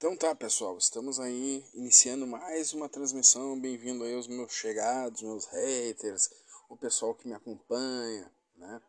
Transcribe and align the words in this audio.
Então 0.00 0.16
tá, 0.16 0.34
pessoal, 0.34 0.78
estamos 0.78 1.20
aí 1.20 1.62
iniciando 1.74 2.26
mais 2.26 2.72
uma 2.72 2.88
transmissão. 2.88 3.60
Bem-vindo 3.60 4.02
aí 4.02 4.14
aos 4.14 4.26
meus 4.26 4.50
chegados, 4.50 5.20
meus 5.20 5.44
haters, 5.44 6.30
o 6.70 6.76
pessoal 6.78 7.14
que 7.14 7.28
me 7.28 7.34
acompanha, 7.34 8.32
né? 8.56 8.80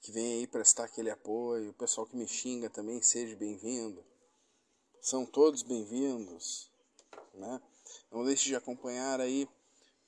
Que 0.00 0.10
vem 0.10 0.40
aí 0.40 0.46
prestar 0.48 0.86
aquele 0.86 1.08
apoio, 1.08 1.70
o 1.70 1.74
pessoal 1.74 2.04
que 2.04 2.16
me 2.16 2.26
xinga 2.26 2.68
também, 2.68 3.00
seja 3.00 3.36
bem-vindo. 3.36 4.04
São 5.00 5.24
todos 5.24 5.62
bem-vindos, 5.62 6.68
né? 7.32 7.62
Não 8.10 8.24
deixe 8.24 8.46
de 8.46 8.56
acompanhar 8.56 9.20
aí 9.20 9.48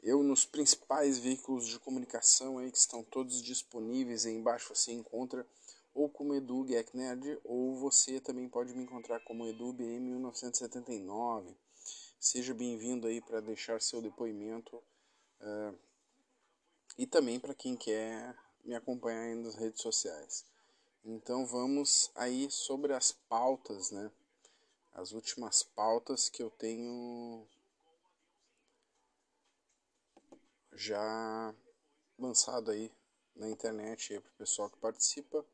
eu 0.02 0.24
nos 0.24 0.44
principais 0.44 1.18
veículos 1.18 1.68
de 1.68 1.78
comunicação 1.78 2.58
aí 2.58 2.72
que 2.72 2.78
estão 2.78 3.04
todos 3.04 3.40
disponíveis 3.40 4.26
aí 4.26 4.34
embaixo 4.34 4.74
você 4.74 4.90
encontra 4.90 5.46
ou 5.98 6.08
como 6.08 6.32
Edu 6.32 6.64
Gecknerd, 6.64 7.40
ou 7.42 7.74
você 7.74 8.20
também 8.20 8.48
pode 8.48 8.72
me 8.72 8.84
encontrar 8.84 9.18
como 9.24 9.44
Edu 9.48 9.72
BM 9.72 9.98
1979. 9.98 11.56
Seja 12.20 12.54
bem-vindo 12.54 13.08
aí 13.08 13.20
para 13.20 13.40
deixar 13.40 13.80
seu 13.80 14.00
depoimento 14.00 14.76
uh, 15.40 15.76
e 16.96 17.04
também 17.04 17.40
para 17.40 17.52
quem 17.52 17.76
quer 17.76 18.38
me 18.64 18.76
acompanhar 18.76 19.22
aí 19.22 19.34
nas 19.34 19.56
redes 19.56 19.82
sociais. 19.82 20.46
Então 21.04 21.44
vamos 21.44 22.12
aí 22.14 22.48
sobre 22.48 22.92
as 22.92 23.10
pautas, 23.10 23.90
né? 23.90 24.08
As 24.92 25.10
últimas 25.10 25.64
pautas 25.64 26.28
que 26.28 26.40
eu 26.40 26.50
tenho 26.50 27.44
já 30.74 31.52
lançado 32.16 32.70
aí 32.70 32.88
na 33.34 33.48
internet 33.48 34.20
para 34.20 34.30
o 34.30 34.38
pessoal 34.38 34.70
que 34.70 34.78
participa. 34.78 35.44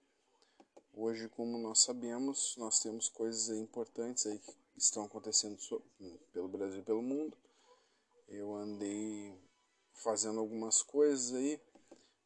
Hoje, 0.97 1.29
como 1.29 1.59
nós 1.59 1.81
sabemos, 1.81 2.55
nós 2.57 2.79
temos 2.79 3.09
coisas 3.09 3.49
importantes 3.59 4.27
aí 4.27 4.39
que 4.39 4.55
estão 4.77 5.05
acontecendo 5.05 5.59
pelo 6.33 6.47
Brasil 6.47 6.79
e 6.79 6.85
pelo 6.85 7.03
mundo. 7.03 7.37
Eu 8.29 8.55
andei 8.55 9.37
fazendo 9.93 10.39
algumas 10.39 10.83
coisas 10.83 11.35
aí. 11.35 11.61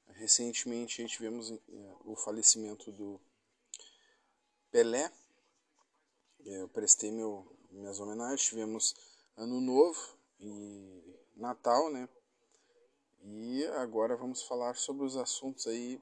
Recentemente 0.08 1.06
tivemos 1.06 1.50
eh, 1.50 1.58
o 2.05 2.14
falecimento 2.14 2.92
do 2.92 3.19
Pelé. 4.70 5.10
Eu 6.44 6.69
prestei 6.69 7.10
meu, 7.10 7.50
minhas 7.70 7.98
homenagens. 7.98 8.42
Tivemos 8.42 8.94
Ano 9.34 9.62
Novo 9.62 9.98
e 10.38 11.16
Natal, 11.34 11.91
né? 11.91 12.06
E 13.22 13.64
agora 13.78 14.14
vamos 14.14 14.42
falar 14.42 14.77
sobre 14.77 15.06
os 15.06 15.16
assuntos 15.16 15.66
aí 15.66 15.98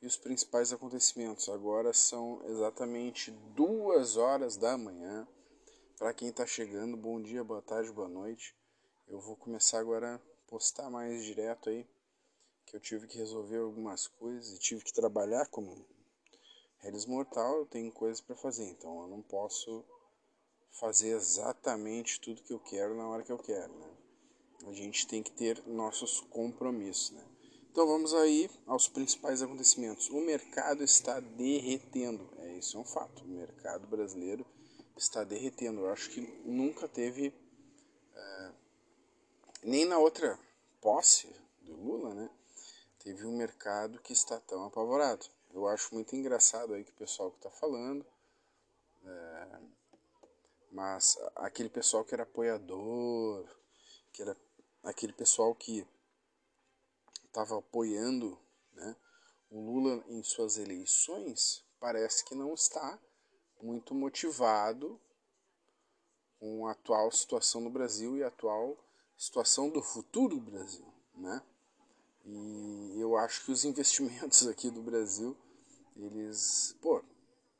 e 0.00 0.06
os 0.06 0.16
principais 0.16 0.72
acontecimentos. 0.72 1.48
Agora 1.48 1.92
são 1.92 2.40
exatamente 2.46 3.30
duas 3.54 4.16
horas 4.16 4.56
da 4.56 4.76
manhã. 4.78 5.26
Para 5.98 6.14
quem 6.14 6.28
está 6.28 6.46
chegando, 6.46 6.96
bom 6.96 7.20
dia, 7.20 7.42
boa 7.42 7.62
tarde, 7.62 7.90
boa 7.90 8.08
noite. 8.08 8.54
Eu 9.08 9.20
vou 9.20 9.36
começar 9.36 9.80
agora 9.80 10.14
a 10.16 10.20
postar 10.48 10.88
mais 10.90 11.24
direto 11.24 11.68
aí, 11.68 11.86
que 12.64 12.76
eu 12.76 12.80
tive 12.80 13.06
que 13.06 13.18
resolver 13.18 13.58
algumas 13.58 14.06
coisas 14.06 14.52
e 14.52 14.58
tive 14.58 14.84
que 14.84 14.92
trabalhar 14.92 15.46
como 15.48 15.84
Redes 16.78 17.06
Mortal, 17.06 17.58
eu 17.58 17.66
tenho 17.66 17.90
coisas 17.90 18.20
para 18.20 18.36
fazer, 18.36 18.64
então 18.68 19.02
eu 19.02 19.08
não 19.08 19.20
posso 19.20 19.84
fazer 20.70 21.08
exatamente 21.08 22.20
tudo 22.20 22.42
que 22.42 22.52
eu 22.52 22.60
quero 22.60 22.96
na 22.96 23.08
hora 23.08 23.24
que 23.24 23.32
eu 23.32 23.38
quero, 23.38 23.72
né? 23.76 23.90
A 24.66 24.72
gente 24.72 25.06
tem 25.06 25.22
que 25.22 25.32
ter 25.32 25.60
nossos 25.66 26.20
compromissos, 26.20 27.10
né? 27.10 27.24
Então 27.78 27.86
vamos 27.86 28.12
aí 28.12 28.50
aos 28.66 28.88
principais 28.88 29.40
acontecimentos. 29.40 30.10
O 30.10 30.20
mercado 30.20 30.82
está 30.82 31.20
derretendo, 31.20 32.28
é 32.38 32.54
isso 32.54 32.76
é 32.76 32.80
um 32.80 32.84
fato. 32.84 33.22
O 33.22 33.28
mercado 33.28 33.86
brasileiro 33.86 34.44
está 34.96 35.22
derretendo. 35.22 35.82
Eu 35.82 35.92
acho 35.92 36.10
que 36.10 36.22
nunca 36.44 36.88
teve 36.88 37.32
é, 38.16 38.52
nem 39.62 39.84
na 39.84 39.96
outra 39.96 40.36
posse 40.80 41.32
do 41.62 41.72
Lula, 41.76 42.14
né? 42.14 42.28
Teve 42.98 43.24
um 43.24 43.36
mercado 43.36 44.00
que 44.00 44.12
está 44.12 44.40
tão 44.40 44.64
apavorado. 44.64 45.26
Eu 45.54 45.68
acho 45.68 45.94
muito 45.94 46.16
engraçado 46.16 46.74
aí 46.74 46.82
que 46.82 46.90
o 46.90 46.94
pessoal 46.94 47.30
que 47.30 47.36
está 47.36 47.50
falando, 47.50 48.04
é, 49.04 49.60
mas 50.72 51.16
aquele 51.36 51.68
pessoal 51.68 52.04
que 52.04 52.12
era 52.12 52.24
apoiador, 52.24 53.48
que 54.12 54.22
era 54.22 54.36
aquele 54.82 55.12
pessoal 55.12 55.54
que 55.54 55.86
estava 57.38 57.58
apoiando 57.58 58.36
né, 58.72 58.96
o 59.48 59.60
Lula 59.60 60.04
em 60.08 60.22
suas 60.24 60.58
eleições, 60.58 61.64
parece 61.78 62.24
que 62.24 62.34
não 62.34 62.52
está 62.52 62.98
muito 63.62 63.94
motivado 63.94 65.00
com 66.40 66.66
a 66.66 66.72
atual 66.72 67.10
situação 67.12 67.60
no 67.60 67.70
Brasil 67.70 68.16
e 68.16 68.24
a 68.24 68.28
atual 68.28 68.76
situação 69.16 69.70
do 69.70 69.80
futuro 69.80 70.36
do 70.36 70.50
Brasil, 70.50 70.86
né? 71.14 71.42
E 72.24 73.00
eu 73.00 73.16
acho 73.16 73.44
que 73.44 73.52
os 73.52 73.62
investimentos 73.64 74.46
aqui 74.46 74.68
do 74.70 74.82
Brasil, 74.82 75.36
eles, 75.96 76.76
pô, 76.80 77.02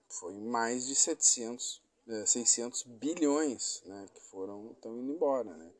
foi 0.09 0.34
mais 0.41 0.87
de 0.87 0.95
700, 0.95 1.83
600 2.27 2.84
é, 2.84 2.89
bilhões, 2.89 3.83
né, 3.84 4.06
que 4.12 4.21
foram 4.22 4.72
estão 4.72 4.97
indo 4.99 5.12
embora, 5.12 5.56
né? 5.56 5.72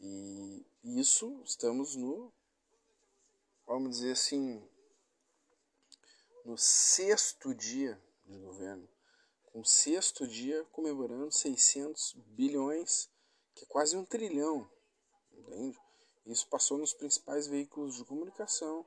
E 0.00 0.66
isso 0.82 1.42
estamos 1.44 1.96
no 1.96 2.32
vamos 3.70 3.98
dizer 3.98 4.10
assim, 4.10 4.60
no 6.44 6.58
sexto 6.58 7.54
dia 7.54 8.02
de 8.26 8.36
governo, 8.36 8.88
com 9.44 9.60
o 9.60 9.64
sexto 9.64 10.26
dia 10.26 10.64
comemorando 10.72 11.30
600 11.30 12.14
bilhões, 12.26 13.08
que 13.54 13.62
é 13.62 13.68
quase 13.68 13.96
um 13.96 14.04
trilhão, 14.04 14.68
entende? 15.32 15.78
Isso 16.26 16.48
passou 16.48 16.78
nos 16.78 16.92
principais 16.92 17.46
veículos 17.46 17.94
de 17.94 18.04
comunicação. 18.04 18.84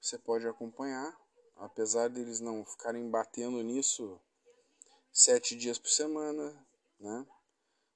Você 0.00 0.18
pode 0.18 0.46
acompanhar, 0.48 1.16
apesar 1.54 2.08
deles 2.08 2.40
não 2.40 2.64
ficarem 2.64 3.08
batendo 3.08 3.62
nisso 3.62 4.20
sete 5.12 5.54
dias 5.54 5.78
por 5.78 5.88
semana, 5.88 6.66
né? 6.98 7.24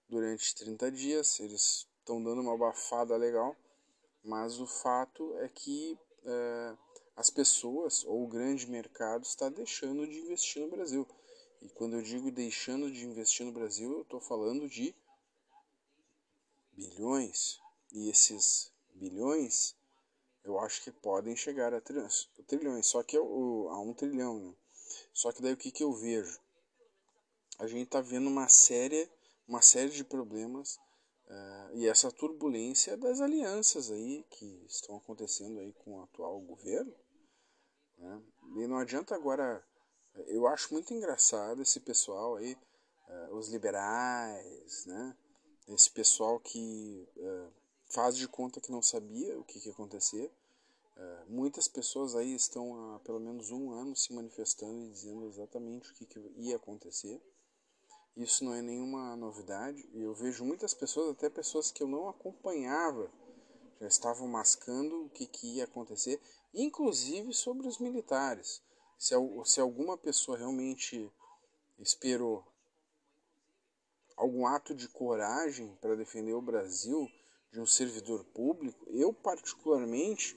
Durante 0.09 0.55
30 0.55 0.93
dias, 0.93 1.41
eles 1.41 1.89
estão 1.99 2.23
dando 2.23 2.41
uma 2.41 2.55
abafada 2.55 3.17
legal. 3.17 3.57
Mas 4.23 4.59
o 4.59 4.67
fato 4.67 5.37
é 5.39 5.49
que 5.51 5.99
é, 6.25 6.77
as 7.17 7.31
pessoas 7.31 8.05
ou 8.05 8.25
o 8.25 8.29
grande 8.29 8.67
mercado 8.67 9.23
está 9.25 9.49
deixando 9.49 10.07
de 10.07 10.19
investir 10.19 10.63
no 10.63 10.71
Brasil. 10.71 11.07
E 11.63 11.69
quando 11.69 11.97
eu 11.97 12.03
digo 12.03 12.31
deixando 12.31 12.91
de 12.91 13.05
investir 13.05 13.47
no 13.47 13.53
Brasil, 13.53 13.91
eu 13.93 14.03
estou 14.03 14.21
falando 14.21 14.69
de 14.69 14.95
bilhões. 16.73 17.61
E 17.93 18.11
esses 18.11 18.73
bilhões, 18.95 19.75
eu 20.45 20.59
acho 20.59 20.83
que 20.83 20.91
podem 20.91 21.37
chegar 21.37 21.73
a 21.73 21.81
trilhões, 21.81 22.87
só 22.87 23.03
que 23.03 23.17
é 23.17 23.21
o, 23.21 23.69
a 23.71 23.81
um 23.81 23.95
trilhão. 23.95 24.41
Né? 24.41 24.55
Só 25.13 25.33
que 25.33 25.41
daí 25.41 25.53
o 25.53 25.57
que, 25.57 25.71
que 25.71 25.83
eu 25.83 25.93
vejo? 25.93 26.39
A 27.59 27.67
gente 27.67 27.85
está 27.85 28.01
vendo 28.01 28.29
uma 28.29 28.49
série, 28.49 29.09
uma 29.47 29.63
série 29.63 29.91
de 29.91 30.03
problemas 30.03 30.79
Uh, 31.27 31.77
e 31.77 31.89
essa 31.89 32.13
turbulência 32.13 32.97
das 32.97 33.21
alianças 33.21 33.91
aí 33.91 34.25
que 34.31 34.65
estão 34.69 34.97
acontecendo 34.97 35.59
aí 35.59 35.73
com 35.73 35.99
o 35.99 36.03
atual 36.03 36.39
governo. 36.41 36.95
Né? 37.99 38.23
E 38.57 38.67
não 38.67 38.79
adianta 38.79 39.15
agora. 39.15 39.65
Eu 40.27 40.47
acho 40.47 40.73
muito 40.73 40.95
engraçado 40.95 41.61
esse 41.63 41.81
pessoal 41.81 42.37
aí, 42.37 42.57
uh, 43.09 43.35
os 43.35 43.49
liberais, 43.49 44.87
né? 44.87 45.17
esse 45.69 45.91
pessoal 45.91 46.39
que 46.39 47.09
uh, 47.17 47.53
faz 47.89 48.17
de 48.17 48.29
conta 48.29 48.61
que 48.61 48.71
não 48.71 48.83
sabia 48.83 49.37
o 49.39 49.45
que, 49.45 49.59
que 49.59 49.69
ia 49.69 49.73
acontecer. 49.73 50.31
muitas 51.27 51.67
pessoas 51.67 52.15
aí 52.15 52.35
estão 52.35 52.95
há 52.95 53.01
pelo 53.01 53.19
menos 53.19 53.51
um 53.51 53.73
ano 53.73 53.97
se 53.97 54.13
manifestando 54.13 54.85
e 54.85 54.91
dizendo 54.91 55.27
exatamente 55.27 55.91
o 55.91 55.95
que, 55.95 56.07
que 56.07 56.21
ia 56.37 56.57
acontecer. 56.57 57.21
Isso 58.17 58.45
não 58.45 58.55
é 58.55 58.63
nenhuma 58.63 59.17
novidade. 59.17 59.89
E 59.93 60.03
eu 60.03 60.15
vejo 60.15 60.45
muitas 60.45 60.73
pessoas, 60.73 61.11
até 61.11 61.29
pessoas 61.29 61.73
que 61.73 61.83
eu 61.83 61.89
não 61.89 62.09
acompanhava, 62.09 63.11
já 63.81 63.89
estavam 63.89 64.29
mascando 64.29 65.05
o 65.05 65.11
que, 65.11 65.27
que 65.27 65.57
ia 65.57 65.65
acontecer, 65.65 66.21
inclusive 66.53 67.33
sobre 67.33 67.67
os 67.67 67.79
militares. 67.79 68.63
Se, 68.99 69.15
se 69.45 69.61
alguma 69.61 69.99
pessoa 69.99 70.39
realmente 70.39 71.11
esperou 71.79 72.47
algum 74.17 74.47
ato 74.47 74.75
de 74.75 74.89
coragem 74.89 75.77
para 75.81 75.97
defender 75.97 76.35
o 76.35 76.43
Brasil 76.43 77.11
de 77.53 77.61
um 77.61 77.67
servidor 77.67 78.25
público, 78.27 78.87
eu 78.91 79.13
particularmente 79.13 80.37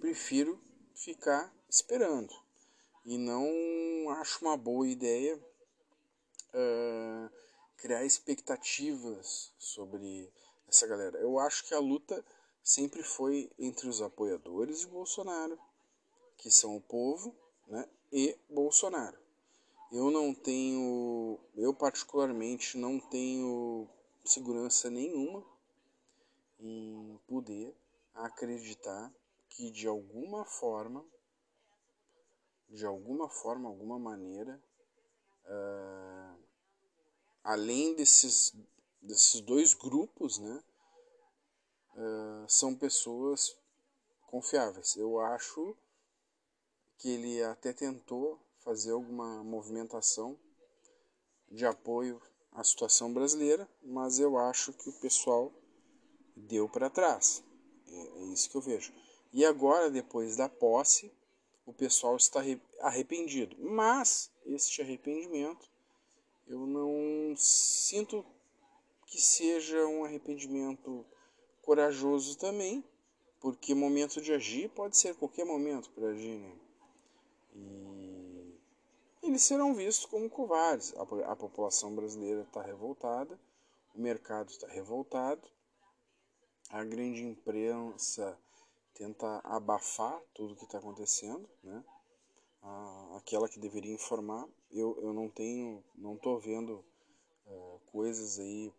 prefiro 0.00 0.60
ficar 0.94 1.54
esperando. 1.68 2.34
E 3.04 3.18
não 3.18 4.10
acho 4.10 4.44
uma 4.44 4.56
boa 4.56 4.88
ideia 4.88 5.40
uh, 6.54 7.30
criar 7.76 8.04
expectativas 8.04 9.52
sobre 9.58 10.32
essa 10.68 10.86
galera. 10.86 11.18
Eu 11.18 11.38
acho 11.38 11.64
que 11.64 11.74
a 11.74 11.78
luta 11.78 12.24
sempre 12.62 13.02
foi 13.02 13.50
entre 13.58 13.88
os 13.88 14.00
apoiadores 14.00 14.80
de 14.80 14.86
Bolsonaro, 14.86 15.58
que 16.38 16.50
são 16.50 16.76
o 16.76 16.80
povo, 16.80 17.34
né, 17.66 17.86
e 18.12 18.36
Bolsonaro. 18.48 19.18
Eu 19.92 20.10
não 20.10 20.34
tenho, 20.34 21.38
eu 21.56 21.74
particularmente 21.74 22.76
não 22.76 22.98
tenho 22.98 23.88
segurança 24.24 24.90
nenhuma 24.90 25.44
em 26.58 27.20
poder 27.28 27.76
acreditar 28.14 29.12
que 29.48 29.70
de 29.70 29.86
alguma 29.86 30.44
forma, 30.44 31.04
de 32.68 32.84
alguma 32.84 33.28
forma, 33.28 33.68
alguma 33.68 33.98
maneira, 33.98 34.60
uh, 35.44 36.23
além 37.44 37.94
desses, 37.94 38.54
desses 39.02 39.40
dois 39.42 39.74
grupos, 39.74 40.38
né, 40.38 40.64
uh, 41.94 42.48
são 42.48 42.74
pessoas 42.74 43.56
confiáveis. 44.26 44.96
Eu 44.96 45.20
acho 45.20 45.76
que 46.96 47.10
ele 47.10 47.42
até 47.44 47.72
tentou 47.72 48.40
fazer 48.60 48.92
alguma 48.92 49.44
movimentação 49.44 50.38
de 51.50 51.66
apoio 51.66 52.20
à 52.50 52.64
situação 52.64 53.12
brasileira, 53.12 53.68
mas 53.82 54.18
eu 54.18 54.38
acho 54.38 54.72
que 54.72 54.88
o 54.88 55.00
pessoal 55.00 55.52
deu 56.34 56.68
para 56.68 56.88
trás. 56.88 57.44
É, 57.86 57.92
é, 57.92 58.24
isso 58.32 58.48
que 58.50 58.56
eu 58.56 58.62
vejo. 58.62 58.92
E 59.32 59.44
agora, 59.44 59.90
depois 59.90 60.36
da 60.36 60.48
posse, 60.48 61.12
o 61.66 61.72
pessoal 61.72 62.16
está 62.16 62.40
arrependido. 62.80 63.56
Mas 63.58 64.30
este 64.46 64.80
arrependimento 64.80 65.68
eu 66.46 66.66
não 66.66 67.34
sinto 67.36 68.24
que 69.06 69.20
seja 69.20 69.86
um 69.86 70.04
arrependimento 70.04 71.04
corajoso 71.62 72.36
também, 72.36 72.84
porque 73.40 73.74
momento 73.74 74.20
de 74.20 74.32
agir 74.32 74.68
pode 74.70 74.96
ser 74.96 75.14
qualquer 75.14 75.44
momento 75.44 75.90
para 75.90 76.08
agir. 76.08 76.38
Né? 76.38 76.58
E 77.54 78.58
eles 79.22 79.42
serão 79.42 79.74
vistos 79.74 80.06
como 80.06 80.28
covardes. 80.28 80.94
A, 80.96 81.32
a 81.32 81.36
população 81.36 81.94
brasileira 81.94 82.42
está 82.42 82.62
revoltada, 82.62 83.38
o 83.94 84.00
mercado 84.00 84.50
está 84.50 84.66
revoltado, 84.66 85.48
a 86.70 86.84
grande 86.84 87.22
imprensa 87.22 88.38
tenta 88.94 89.40
abafar 89.44 90.20
tudo 90.34 90.54
o 90.54 90.56
que 90.56 90.64
está 90.64 90.78
acontecendo, 90.78 91.48
né? 91.62 91.84
Aquela 93.16 93.48
que 93.48 93.58
deveria 93.58 93.94
informar. 93.94 94.48
Eu, 94.70 94.98
eu 95.02 95.12
não 95.12 95.28
tenho, 95.28 95.82
não 95.94 96.14
estou 96.14 96.38
vendo 96.38 96.84
uh, 97.46 97.80
coisas 97.86 98.38
aí, 98.38 98.72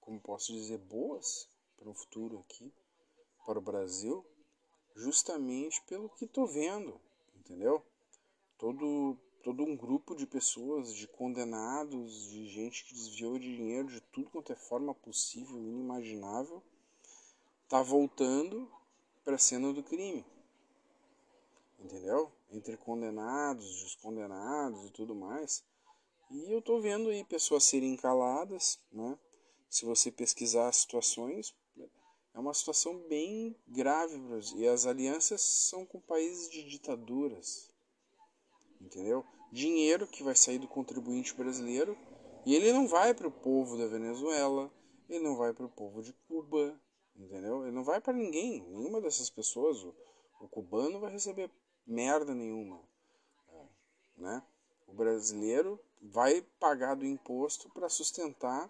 como 0.00 0.20
posso 0.20 0.52
dizer, 0.52 0.78
boas 0.78 1.48
para 1.76 1.88
o 1.88 1.94
futuro 1.94 2.38
aqui 2.40 2.72
para 3.44 3.58
o 3.58 3.62
Brasil 3.62 4.24
justamente 4.96 5.82
pelo 5.82 6.08
que 6.08 6.24
estou 6.24 6.46
vendo, 6.46 7.00
entendeu? 7.34 7.82
Todo, 8.56 9.18
todo 9.42 9.64
um 9.64 9.76
grupo 9.76 10.14
de 10.14 10.26
pessoas, 10.26 10.94
de 10.94 11.06
condenados, 11.08 12.30
de 12.30 12.46
gente 12.48 12.84
que 12.84 12.94
desviou 12.94 13.38
dinheiro 13.38 13.88
de 13.88 14.00
tudo 14.00 14.30
quanto 14.30 14.52
é 14.52 14.56
forma 14.56 14.94
possível, 14.94 15.58
inimaginável, 15.58 16.62
tá 17.68 17.82
voltando 17.82 18.70
para 19.24 19.34
a 19.34 19.38
cena 19.38 19.72
do 19.72 19.82
crime, 19.82 20.24
entendeu? 21.84 22.32
Entre 22.50 22.76
condenados, 22.78 23.82
descondenados 23.82 24.86
e 24.86 24.90
tudo 24.92 25.14
mais. 25.14 25.62
E 26.30 26.50
eu 26.50 26.62
tô 26.62 26.80
vendo 26.80 27.10
aí 27.10 27.22
pessoas 27.22 27.64
serem 27.64 27.96
caladas, 27.96 28.80
né? 28.90 29.18
Se 29.68 29.84
você 29.84 30.10
pesquisar 30.10 30.72
situações, 30.72 31.54
é 32.32 32.38
uma 32.38 32.54
situação 32.54 32.98
bem 33.08 33.54
grave. 33.68 34.18
E 34.56 34.66
as 34.66 34.86
alianças 34.86 35.42
são 35.42 35.84
com 35.84 36.00
países 36.00 36.50
de 36.50 36.64
ditaduras. 36.64 37.70
Entendeu? 38.80 39.24
Dinheiro 39.52 40.06
que 40.06 40.22
vai 40.22 40.34
sair 40.34 40.58
do 40.58 40.66
contribuinte 40.66 41.34
brasileiro 41.34 41.96
e 42.46 42.54
ele 42.54 42.72
não 42.72 42.88
vai 42.88 43.14
para 43.14 43.28
o 43.28 43.32
povo 43.32 43.78
da 43.78 43.86
Venezuela, 43.86 44.72
ele 45.08 45.20
não 45.20 45.36
vai 45.36 45.52
para 45.52 45.64
o 45.64 45.70
povo 45.70 46.02
de 46.02 46.12
Cuba, 46.28 46.78
entendeu? 47.16 47.62
Ele 47.62 47.74
não 47.74 47.84
vai 47.84 48.00
para 48.00 48.12
ninguém, 48.12 48.62
nenhuma 48.68 49.00
dessas 49.00 49.30
pessoas. 49.30 49.82
O, 49.82 49.94
o 50.40 50.48
cubano 50.48 51.00
vai 51.00 51.12
receber 51.12 51.50
merda 51.86 52.34
nenhuma, 52.34 52.80
né? 54.16 54.42
O 54.86 54.92
brasileiro 54.92 55.80
vai 56.00 56.42
pagar 56.60 56.94
do 56.94 57.06
imposto 57.06 57.68
para 57.70 57.88
sustentar 57.88 58.68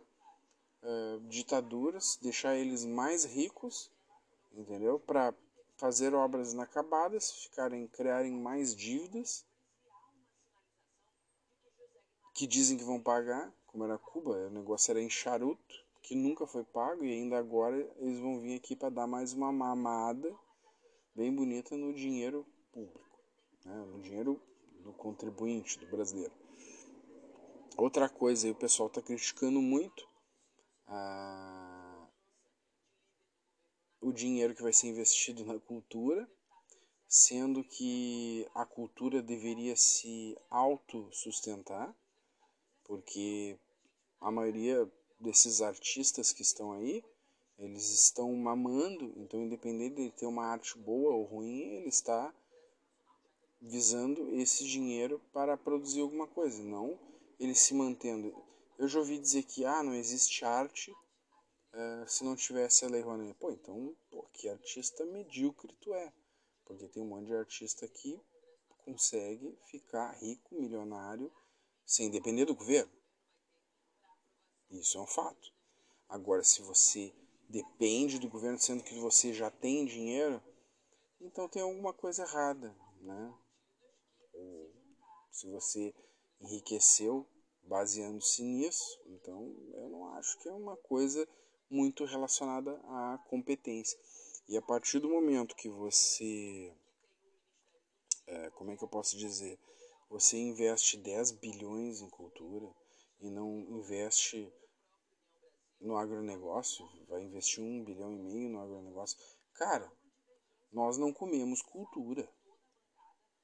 uh, 0.82 1.20
ditaduras, 1.28 2.19
deixar 2.22 2.56
eles 2.56 2.84
mais 2.84 3.25
ricos, 3.25 3.90
entendeu? 4.52 4.99
Para 4.99 5.34
fazer 5.76 6.14
obras 6.14 6.52
inacabadas, 6.52 7.31
ficarem, 7.32 7.87
criarem 7.88 8.32
mais 8.32 8.75
dívidas 8.75 9.44
que 12.32 12.46
dizem 12.46 12.76
que 12.76 12.84
vão 12.84 13.00
pagar, 13.00 13.52
como 13.66 13.84
era 13.84 13.96
Cuba, 13.96 14.49
o 14.49 14.50
negócio 14.50 14.90
era 14.90 15.00
em 15.00 15.08
charuto, 15.08 15.84
que 16.02 16.14
nunca 16.14 16.46
foi 16.46 16.64
pago 16.64 17.05
e 17.05 17.12
ainda 17.12 17.38
agora 17.38 17.76
eles 17.96 18.19
vão 18.19 18.40
vir 18.40 18.56
aqui 18.56 18.76
para 18.76 18.90
dar 18.90 19.06
mais 19.06 19.32
uma 19.32 19.52
mamada 19.52 20.34
bem 21.14 21.34
bonita 21.34 21.76
no 21.76 21.94
dinheiro 21.94 22.44
público, 22.72 23.03
né? 23.64 24.00
dinheiro 24.02 24.40
do 24.82 24.93
contribuinte, 24.93 25.78
do 25.78 25.87
brasileiro. 25.87 26.32
Outra 27.76 28.08
coisa 28.08 28.50
o 28.50 28.55
pessoal 28.55 28.88
está 28.88 29.02
criticando 29.02 29.61
muito 29.61 30.08
o 34.00 34.12
dinheiro 34.12 34.55
que 34.55 34.62
vai 34.62 34.72
ser 34.72 34.88
investido 34.88 35.44
na 35.44 35.58
cultura, 35.58 36.28
sendo 37.08 37.64
que 37.64 38.46
a 38.55 38.66
cultura 38.66 39.22
deveria 39.22 39.75
se 39.76 40.37
autossustentar, 40.50 41.94
porque 42.84 43.58
a 44.20 44.31
maioria 44.31 44.90
desses 45.19 45.62
artistas 45.62 46.32
que 46.32 46.43
estão 46.43 46.72
aí, 46.72 47.02
eles 47.58 47.90
estão 47.90 48.31
mamando, 48.37 49.12
então 49.16 49.40
independente 49.40 49.96
de 49.96 50.11
ter 50.11 50.26
uma 50.26 50.44
arte 50.44 50.76
boa 50.78 51.14
ou 51.14 51.25
ruim, 51.25 51.76
ele 51.76 51.88
está 51.88 52.34
visando 53.64 54.34
esse 54.34 54.64
dinheiro 54.66 55.20
para 55.32 55.56
produzir 55.56 56.00
alguma 56.00 56.26
coisa, 56.26 56.62
não 56.62 56.99
ele 57.38 57.55
se 57.55 57.75
mantendo. 57.75 58.34
Eu 58.78 58.88
já 58.88 58.99
ouvi 58.99 59.19
dizer 59.19 59.43
que 59.44 59.64
ah, 59.64 59.82
não 59.82 59.94
existe 59.94 60.44
arte 60.44 60.90
uh, 60.90 62.08
se 62.08 62.25
não 62.25 62.37
tivesse 62.37 62.84
a 62.84 62.88
Lei 62.88 63.00
Rouanet. 63.00 63.34
Pô, 63.34 63.50
então, 63.50 63.96
pô, 64.11 64.25
que 64.32 64.49
artista 64.49 65.05
medíocre 65.06 65.75
tu 65.81 65.94
é. 65.94 66.12
Porque 66.64 66.88
tem 66.88 67.02
um 67.02 67.06
monte 67.06 67.26
de 67.26 67.34
artista 67.34 67.87
que 67.88 68.20
consegue 68.84 69.56
ficar 69.70 70.12
rico, 70.12 70.55
milionário, 70.55 71.32
sem 71.84 72.11
depender 72.11 72.44
do 72.44 72.55
governo. 72.55 72.93
Isso 74.70 74.99
é 74.99 75.00
um 75.00 75.06
fato. 75.06 75.52
Agora, 76.09 76.42
se 76.42 76.62
você 76.62 77.14
depende 77.49 78.18
do 78.18 78.28
governo, 78.28 78.59
sendo 78.59 78.83
que 78.83 78.94
você 78.99 79.33
já 79.33 79.50
tem 79.50 79.85
dinheiro, 79.85 80.42
então 81.21 81.49
tem 81.49 81.62
alguma 81.62 81.92
coisa 81.92 82.23
errada, 82.23 82.75
né? 83.00 83.35
Se 85.35 85.49
você 85.49 85.93
enriqueceu 86.41 87.26
baseando-se 87.67 88.43
nisso. 88.43 89.00
Então, 89.07 89.55
eu 89.75 89.88
não 89.88 90.14
acho 90.14 90.38
que 90.38 90.49
é 90.49 90.53
uma 90.53 90.76
coisa 90.76 91.26
muito 91.71 92.05
relacionada 92.05 92.73
à 92.85 93.19
competência. 93.29 93.99
E 94.49 94.57
a 94.57 94.62
partir 94.62 95.00
do 95.00 95.09
momento 95.09 95.57
que 95.57 95.69
você, 95.69 96.73
é, 98.26 98.50
como 98.50 98.71
é 98.71 98.76
que 98.76 98.85
eu 98.85 98.88
posso 98.88 99.17
dizer, 99.17 99.59
você 100.09 100.37
investe 100.37 100.99
10 100.99 101.33
bilhões 101.33 102.00
em 102.00 102.11
cultura 102.11 102.71
e 103.21 103.31
não 103.31 103.61
investe 103.61 104.53
no 105.81 105.97
agronegócio, 105.97 106.87
vai 107.09 107.23
investir 107.23 107.62
um 107.62 107.85
bilhão 107.85 108.12
e 108.12 108.19
meio 108.19 108.49
no 108.49 108.61
agronegócio, 108.61 109.19
cara, 109.55 109.91
nós 110.73 110.97
não 110.97 111.12
comemos 111.12 111.61
cultura, 111.62 112.29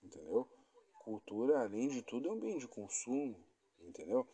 entendeu? 0.03 0.49
Cultura, 1.11 1.63
além 1.63 1.89
de 1.89 2.03
tudo, 2.03 2.29
é 2.29 2.33
um 2.33 2.39
bem 2.39 2.57
de 2.57 2.69
consumo 2.69 3.37
entendeu? 3.81 4.27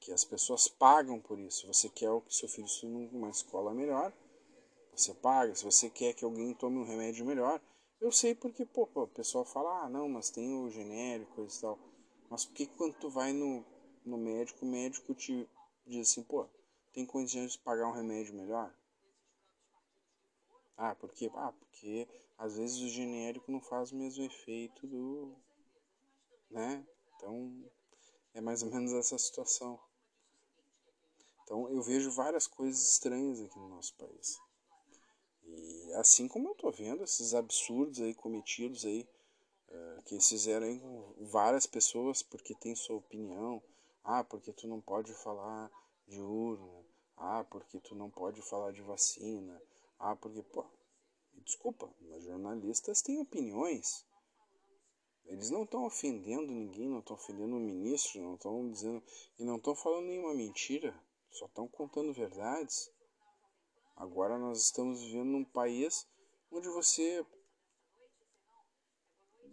Que 0.00 0.12
as 0.12 0.24
pessoas 0.24 0.68
pagam 0.68 1.20
por 1.20 1.38
isso. 1.38 1.66
Você 1.66 1.88
quer 1.88 2.10
que 2.22 2.34
seu 2.34 2.48
filho 2.48 2.66
estude 2.66 3.14
numa 3.14 3.30
escola 3.30 3.72
melhor, 3.72 4.12
você 4.94 5.14
paga. 5.14 5.54
Se 5.54 5.64
você 5.64 5.88
quer 5.88 6.14
que 6.14 6.24
alguém 6.24 6.54
tome 6.54 6.78
um 6.78 6.84
remédio 6.84 7.24
melhor, 7.24 7.60
eu 8.00 8.10
sei 8.10 8.34
porque, 8.34 8.64
pô, 8.64 8.88
o 8.94 9.06
pessoal 9.06 9.44
fala, 9.44 9.84
ah, 9.84 9.88
não, 9.88 10.08
mas 10.08 10.30
tem 10.30 10.52
o 10.52 10.70
genérico 10.70 11.42
e 11.42 11.60
tal. 11.60 11.78
Mas 12.28 12.44
por 12.44 12.54
que 12.54 12.66
quando 12.66 12.94
tu 12.94 13.08
vai 13.08 13.32
no, 13.32 13.64
no 14.04 14.18
médico, 14.18 14.64
o 14.64 14.68
médico 14.68 15.14
te 15.14 15.48
diz 15.86 16.10
assim, 16.10 16.22
pô, 16.22 16.46
tem 16.92 17.06
condições 17.06 17.52
de 17.52 17.58
pagar 17.58 17.88
um 17.88 17.92
remédio 17.92 18.34
melhor? 18.34 18.74
Ah, 20.76 20.94
por 20.94 21.12
quê? 21.12 21.30
Ah, 21.34 21.52
porque 21.52 22.08
às 22.36 22.56
vezes 22.56 22.80
o 22.80 22.88
genérico 22.88 23.50
não 23.50 23.60
faz 23.60 23.92
o 23.92 23.96
mesmo 23.96 24.24
efeito 24.24 24.86
do. 24.86 25.34
Né? 26.50 26.86
Então, 27.14 27.70
é 28.34 28.40
mais 28.40 28.62
ou 28.62 28.70
menos 28.70 28.92
essa 28.92 29.18
situação. 29.18 29.80
Então 31.42 31.70
eu 31.70 31.80
vejo 31.80 32.10
várias 32.10 32.46
coisas 32.46 32.92
estranhas 32.92 33.40
aqui 33.40 33.58
no 33.58 33.68
nosso 33.68 33.94
país. 33.94 34.38
E 35.44 35.92
assim 35.94 36.26
como 36.26 36.48
eu 36.48 36.52
estou 36.52 36.72
vendo 36.72 37.04
esses 37.04 37.34
absurdos 37.34 38.00
aí 38.00 38.14
cometidos 38.14 38.84
aí, 38.84 39.08
uh, 39.68 40.02
que 40.02 40.14
eles 40.14 40.28
fizeram 40.28 40.66
aí 40.66 40.80
com 40.80 41.14
várias 41.26 41.66
pessoas 41.66 42.22
porque 42.22 42.54
tem 42.54 42.74
sua 42.74 42.96
opinião. 42.96 43.62
Ah, 44.02 44.22
porque 44.22 44.52
tu 44.52 44.68
não 44.68 44.80
pode 44.80 45.12
falar 45.14 45.70
de 46.06 46.20
urna. 46.20 46.84
Ah, 47.16 47.44
porque 47.44 47.80
tu 47.80 47.94
não 47.94 48.10
pode 48.10 48.40
falar 48.42 48.72
de 48.72 48.82
vacina. 48.82 49.60
Ah, 49.98 50.14
porque, 50.14 50.42
pô, 50.42 50.64
desculpa, 51.44 51.92
mas 52.02 52.22
jornalistas 52.22 53.02
têm 53.02 53.18
opiniões. 53.18 54.05
Eles 55.28 55.50
não 55.50 55.64
estão 55.64 55.84
ofendendo 55.84 56.52
ninguém, 56.52 56.88
não 56.88 57.00
estão 57.00 57.16
ofendendo 57.16 57.56
o 57.56 57.60
ministro, 57.60 58.22
não 58.22 58.34
estão 58.34 58.70
dizendo. 58.70 59.02
E 59.38 59.44
não 59.44 59.56
estão 59.56 59.74
falando 59.74 60.06
nenhuma 60.06 60.34
mentira, 60.34 60.94
só 61.30 61.46
estão 61.46 61.66
contando 61.66 62.12
verdades. 62.12 62.90
Agora 63.96 64.38
nós 64.38 64.62
estamos 64.62 65.02
vivendo 65.02 65.30
num 65.30 65.44
país 65.44 66.06
onde 66.50 66.68
você 66.68 67.24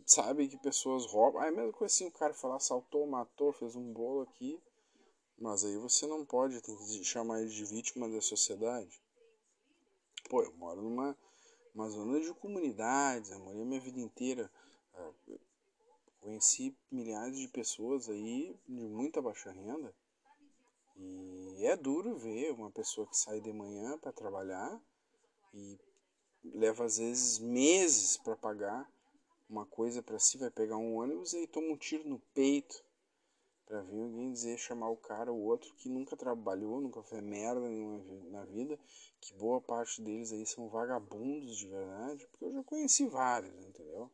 sabe 0.06 0.48
que 0.48 0.58
pessoas 0.58 1.06
roubam. 1.06 1.42
Ah, 1.42 1.48
é 1.48 1.52
mesmo 1.52 1.72
coisa 1.72 1.94
assim, 1.94 2.08
o 2.08 2.12
cara 2.12 2.34
falar 2.34 2.58
assaltou, 2.58 3.08
matou, 3.08 3.54
fez 3.54 3.76
um 3.76 3.92
bolo 3.94 4.22
aqui. 4.22 4.62
Mas 5.38 5.64
aí 5.66 5.78
você 5.78 6.06
não 6.06 6.26
pode, 6.26 6.62
tem 6.62 6.78
que 6.78 7.04
chamar 7.04 7.42
ele 7.42 7.50
de 7.50 7.66
vítima 7.66 8.08
da 8.08 8.22
sociedade. 8.22 9.02
Pô, 10.30 10.44
eu 10.44 10.54
moro 10.54 10.82
numa 10.82 11.18
uma 11.74 11.90
zona 11.90 12.20
de 12.20 12.32
comunidades, 12.36 13.32
eu 13.32 13.40
morei 13.40 13.64
a 13.64 13.66
minha 13.66 13.80
vida 13.80 14.00
inteira. 14.00 14.52
Conheci 16.24 16.74
milhares 16.90 17.38
de 17.38 17.50
pessoas 17.50 18.08
aí 18.08 18.58
de 18.66 18.88
muita 18.88 19.22
baixa 19.22 19.52
renda. 19.52 19.94
E 20.96 21.66
é 21.66 21.76
duro 21.76 22.18
ver 22.18 22.54
uma 22.54 22.72
pessoa 22.72 23.06
que 23.06 23.18
sai 23.18 23.42
de 23.42 23.52
manhã 23.52 23.98
para 23.98 24.14
trabalhar 24.14 24.82
e 25.54 25.78
leva 26.46 26.86
às 26.86 26.98
vezes 26.98 27.40
meses 27.40 28.16
para 28.16 28.38
pagar 28.38 28.90
uma 29.50 29.66
coisa 29.66 30.02
para 30.02 30.18
si, 30.18 30.38
vai 30.38 30.50
pegar 30.50 30.78
um 30.78 30.96
ônibus 30.96 31.34
e 31.34 31.40
aí 31.40 31.48
toma 31.48 31.68
um 31.68 31.78
tiro 31.78 32.08
no 32.08 32.20
peito 32.34 32.82
para 33.66 33.82
vir 33.82 34.02
alguém 34.02 34.32
dizer, 34.32 34.58
chamar 34.58 34.92
o 34.92 34.98
cara, 34.98 35.32
o 35.32 35.44
outro 35.44 35.76
que 35.76 35.90
nunca 35.90 36.16
trabalhou, 36.16 36.80
nunca 36.80 37.04
fez 37.04 37.22
merda 37.22 37.68
nenhuma 37.68 38.02
na 38.30 38.46
vida, 38.46 38.80
que 39.20 39.34
boa 39.34 39.60
parte 39.60 40.02
deles 40.02 40.32
aí 40.32 40.46
são 40.46 40.70
vagabundos 40.70 41.58
de 41.58 41.68
verdade, 41.68 42.26
porque 42.28 42.46
eu 42.46 42.54
já 42.54 42.64
conheci 42.64 43.08
vários, 43.08 43.54
entendeu? 43.66 44.10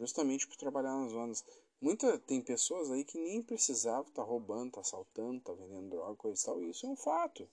Justamente 0.00 0.48
por 0.48 0.56
trabalhar 0.56 0.96
nas 0.96 1.12
zonas. 1.12 1.44
Muita, 1.78 2.18
tem 2.18 2.40
pessoas 2.40 2.90
aí 2.90 3.04
que 3.04 3.18
nem 3.18 3.42
precisavam 3.42 4.08
estar 4.08 4.22
tá 4.22 4.26
roubando, 4.26 4.72
tá 4.72 4.80
assaltando, 4.80 5.42
tá 5.42 5.52
vendendo 5.52 5.90
droga, 5.90 6.16
coisa 6.16 6.40
e 6.40 6.44
tal, 6.46 6.62
e 6.62 6.70
isso 6.70 6.86
é 6.86 6.88
um 6.88 6.96
fato. 6.96 7.46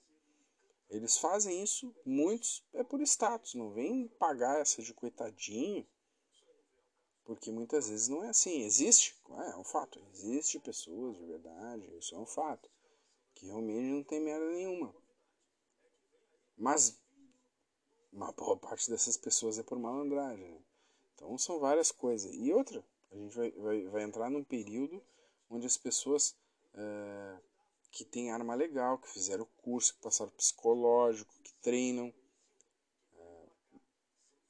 Eles 0.88 1.18
fazem 1.18 1.62
isso, 1.62 1.94
muitos, 2.06 2.64
é 2.72 2.82
por 2.82 3.02
status, 3.02 3.52
não 3.52 3.70
vem 3.72 4.08
pagar 4.18 4.58
essa 4.58 4.82
de 4.82 4.94
coitadinho, 4.94 5.86
porque 7.22 7.52
muitas 7.52 7.90
vezes 7.90 8.08
não 8.08 8.24
é 8.24 8.30
assim. 8.30 8.62
Existe, 8.62 9.14
é, 9.28 9.50
é 9.50 9.56
um 9.56 9.64
fato. 9.64 10.02
Existe 10.14 10.58
pessoas 10.58 11.18
de 11.18 11.26
verdade, 11.26 11.86
isso 11.98 12.14
é 12.14 12.18
um 12.18 12.24
fato. 12.24 12.70
Que 13.34 13.44
realmente 13.44 13.92
não 13.92 14.02
tem 14.02 14.20
merda 14.20 14.50
nenhuma. 14.50 14.94
Mas 16.56 16.98
uma 18.10 18.32
boa 18.32 18.56
parte 18.56 18.88
dessas 18.88 19.18
pessoas 19.18 19.58
é 19.58 19.62
por 19.62 19.78
malandragem. 19.78 20.48
Né? 20.48 20.62
Então 21.18 21.36
são 21.36 21.58
várias 21.58 21.90
coisas. 21.90 22.32
E 22.32 22.52
outra, 22.52 22.82
a 23.10 23.16
gente 23.16 23.34
vai, 23.34 23.50
vai, 23.50 23.82
vai 23.88 24.02
entrar 24.04 24.30
num 24.30 24.44
período 24.44 25.02
onde 25.50 25.66
as 25.66 25.76
pessoas 25.76 26.36
é, 26.74 27.36
que 27.90 28.04
têm 28.04 28.30
arma 28.30 28.54
legal, 28.54 28.98
que 28.98 29.10
fizeram 29.10 29.44
curso, 29.58 29.94
que 29.94 30.00
passaram 30.00 30.30
psicológico, 30.30 31.34
que 31.42 31.52
treinam, 31.54 32.14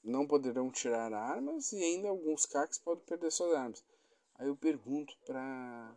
não 0.03 0.27
poderão 0.27 0.71
tirar 0.71 1.13
armas 1.13 1.73
e 1.73 1.83
ainda 1.83 2.09
alguns 2.09 2.47
CACs 2.47 2.79
podem 2.79 3.05
perder 3.05 3.31
suas 3.31 3.55
armas. 3.55 3.85
Aí 4.35 4.49
eu 4.49 4.57
pergunto 4.57 5.17
para 5.27 5.97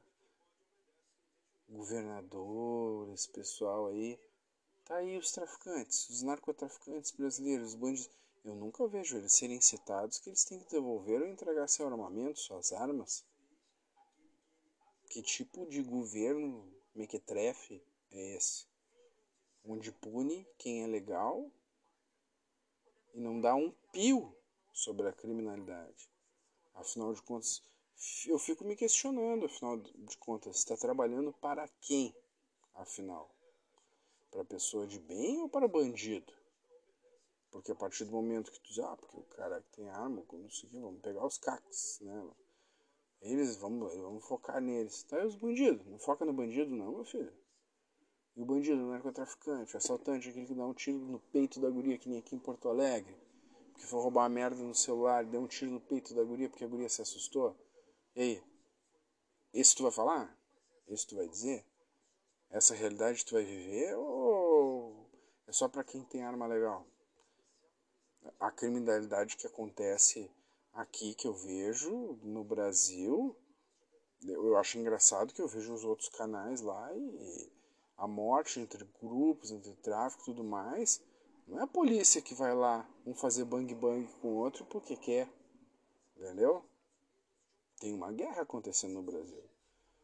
governador, 1.69 3.09
esse 3.13 3.29
pessoal 3.29 3.87
aí, 3.87 4.19
tá 4.85 4.95
aí 4.95 5.17
os 5.17 5.31
traficantes, 5.31 6.09
os 6.09 6.21
narcotraficantes 6.21 7.11
brasileiros, 7.11 7.69
os 7.69 7.75
bandidos. 7.75 8.09
Eu 8.43 8.55
nunca 8.55 8.88
vejo 8.88 9.17
eles 9.17 9.33
serem 9.33 9.62
citados 9.62 10.17
que 10.17 10.29
eles 10.29 10.43
têm 10.43 10.60
que 10.60 10.69
devolver 10.69 11.21
ou 11.21 11.27
entregar 11.27 11.67
seu 11.67 11.86
armamento, 11.88 12.39
suas 12.39 12.71
armas. 12.71 13.24
Que 15.10 15.21
tipo 15.21 15.67
de 15.67 15.83
governo 15.83 16.67
mequetrefe 16.95 17.83
é 18.12 18.36
esse? 18.36 18.65
Onde 19.63 19.91
pune 19.91 20.48
quem 20.57 20.83
é 20.83 20.88
legal 20.88 21.51
e 23.13 23.19
não 23.19 23.39
dá 23.39 23.53
um 23.53 23.71
pio 23.91 24.36
sobre 24.74 25.07
a 25.07 25.13
criminalidade. 25.13 26.10
Afinal 26.74 27.13
de 27.13 27.21
contas, 27.21 27.62
eu 28.25 28.39
fico 28.39 28.63
me 28.63 28.75
questionando, 28.75 29.45
afinal 29.45 29.77
de 29.77 30.17
contas, 30.17 30.57
está 30.57 30.75
trabalhando 30.75 31.31
para 31.33 31.67
quem? 31.81 32.15
Afinal, 32.74 33.29
para 34.31 34.43
pessoa 34.45 34.88
de 34.88 35.00
bem 35.00 35.39
ou 35.41 35.50
para 35.50 35.67
bandido? 35.67 36.40
Porque 37.51 37.72
a 37.72 37.75
partir 37.75 38.05
do 38.05 38.12
momento 38.12 38.51
que 38.51 38.60
tu 38.62 38.70
diz, 38.70 38.79
ah, 38.79 38.96
porque 38.96 39.17
o 39.17 39.24
cara 39.24 39.62
que 39.62 39.72
tem 39.74 39.89
arma, 39.89 40.24
não 40.31 40.50
sei 40.50 40.70
o 40.70 40.72
que, 40.72 40.79
vamos 40.79 41.01
pegar 41.01 41.25
os 41.25 41.38
cacos, 41.38 42.00
né? 42.01 42.31
Eles, 43.22 43.58
vamos, 43.58 43.93
vamos 43.93 44.25
focar 44.25 44.62
neles. 44.62 45.03
Tá 45.03 45.17
aí 45.17 45.25
os 45.25 45.36
bandidos, 45.36 45.86
não 45.86 46.00
foca 46.00 46.25
no 46.25 46.34
bandido 46.34 46.74
não, 46.74 46.93
meu 46.93 47.05
filho. 47.05 47.31
E 48.36 48.41
o 48.41 48.46
bandido, 48.46 48.81
o 48.81 48.89
narcotraficante, 48.89 49.75
o 49.75 49.77
assaltante, 49.77 50.29
aquele 50.29 50.48
que 50.48 50.55
dá 50.55 50.65
um 50.65 50.74
tiro 50.74 50.98
no 50.98 51.20
peito 51.20 51.60
da 51.60 51.70
guria, 51.70 51.98
que 51.98 52.08
nem 52.08 52.20
aqui 52.20 52.36
em 52.36 52.39
Porto 52.39 52.70
Alegre, 52.70 53.15
que 53.77 53.86
foi 53.86 54.00
roubar 54.00 54.22
uma 54.22 54.29
merda 54.29 54.63
no 54.63 54.74
celular, 54.74 55.25
deu 55.25 55.41
um 55.41 55.48
tiro 55.48 55.72
no 55.72 55.81
peito 55.81 56.15
da 56.15 56.24
guria 56.24 56.50
porque 56.50 56.63
a 56.63 56.67
guria 56.67 56.88
se 56.88 57.01
assustou. 57.01 57.55
E 58.15 58.22
aí? 58.22 58.43
Esse 59.53 59.75
tu 59.75 59.84
vai 59.84 59.91
falar? 59.91 60.36
Esse 60.88 61.05
tu 61.05 61.17
vai 61.17 61.27
dizer? 61.27 61.65
Essa 62.50 62.74
realidade 62.74 63.25
tu 63.25 63.34
vai 63.34 63.43
viver 63.43 63.96
ou 63.98 65.10
é 65.46 65.51
só 65.51 65.67
para 65.67 65.84
quem 65.84 66.03
tem 66.05 66.24
arma 66.24 66.48
legal? 66.48 66.88
A 68.39 68.51
criminalidade 68.51 69.37
que 69.37 69.47
acontece 69.47 70.29
aqui 70.73 71.13
que 71.13 71.27
eu 71.27 71.33
vejo 71.33 72.19
no 72.23 72.43
Brasil, 72.43 73.35
eu 74.23 74.57
acho 74.57 74.77
engraçado 74.77 75.33
que 75.33 75.41
eu 75.41 75.47
vejo 75.47 75.73
os 75.73 75.83
outros 75.83 76.09
canais 76.09 76.61
lá 76.61 76.93
e 76.93 77.51
a 77.97 78.07
morte 78.07 78.59
entre 78.59 78.87
grupos, 79.01 79.51
entre 79.51 79.73
tráfico 79.75 80.23
e 80.23 80.25
tudo 80.25 80.43
mais, 80.43 81.01
não 81.47 81.59
é 81.59 81.63
a 81.63 81.67
polícia 81.67 82.21
que 82.21 82.33
vai 82.33 82.53
lá 82.55 82.87
um 83.05 83.13
fazer 83.13 83.45
bang 83.45 83.73
bang 83.75 84.07
com 84.21 84.29
o 84.29 84.37
outro 84.37 84.65
porque 84.65 84.95
quer. 84.95 85.27
Entendeu? 86.15 86.63
Tem 87.79 87.93
uma 87.93 88.11
guerra 88.11 88.43
acontecendo 88.43 88.93
no 88.93 89.03
Brasil. 89.03 89.43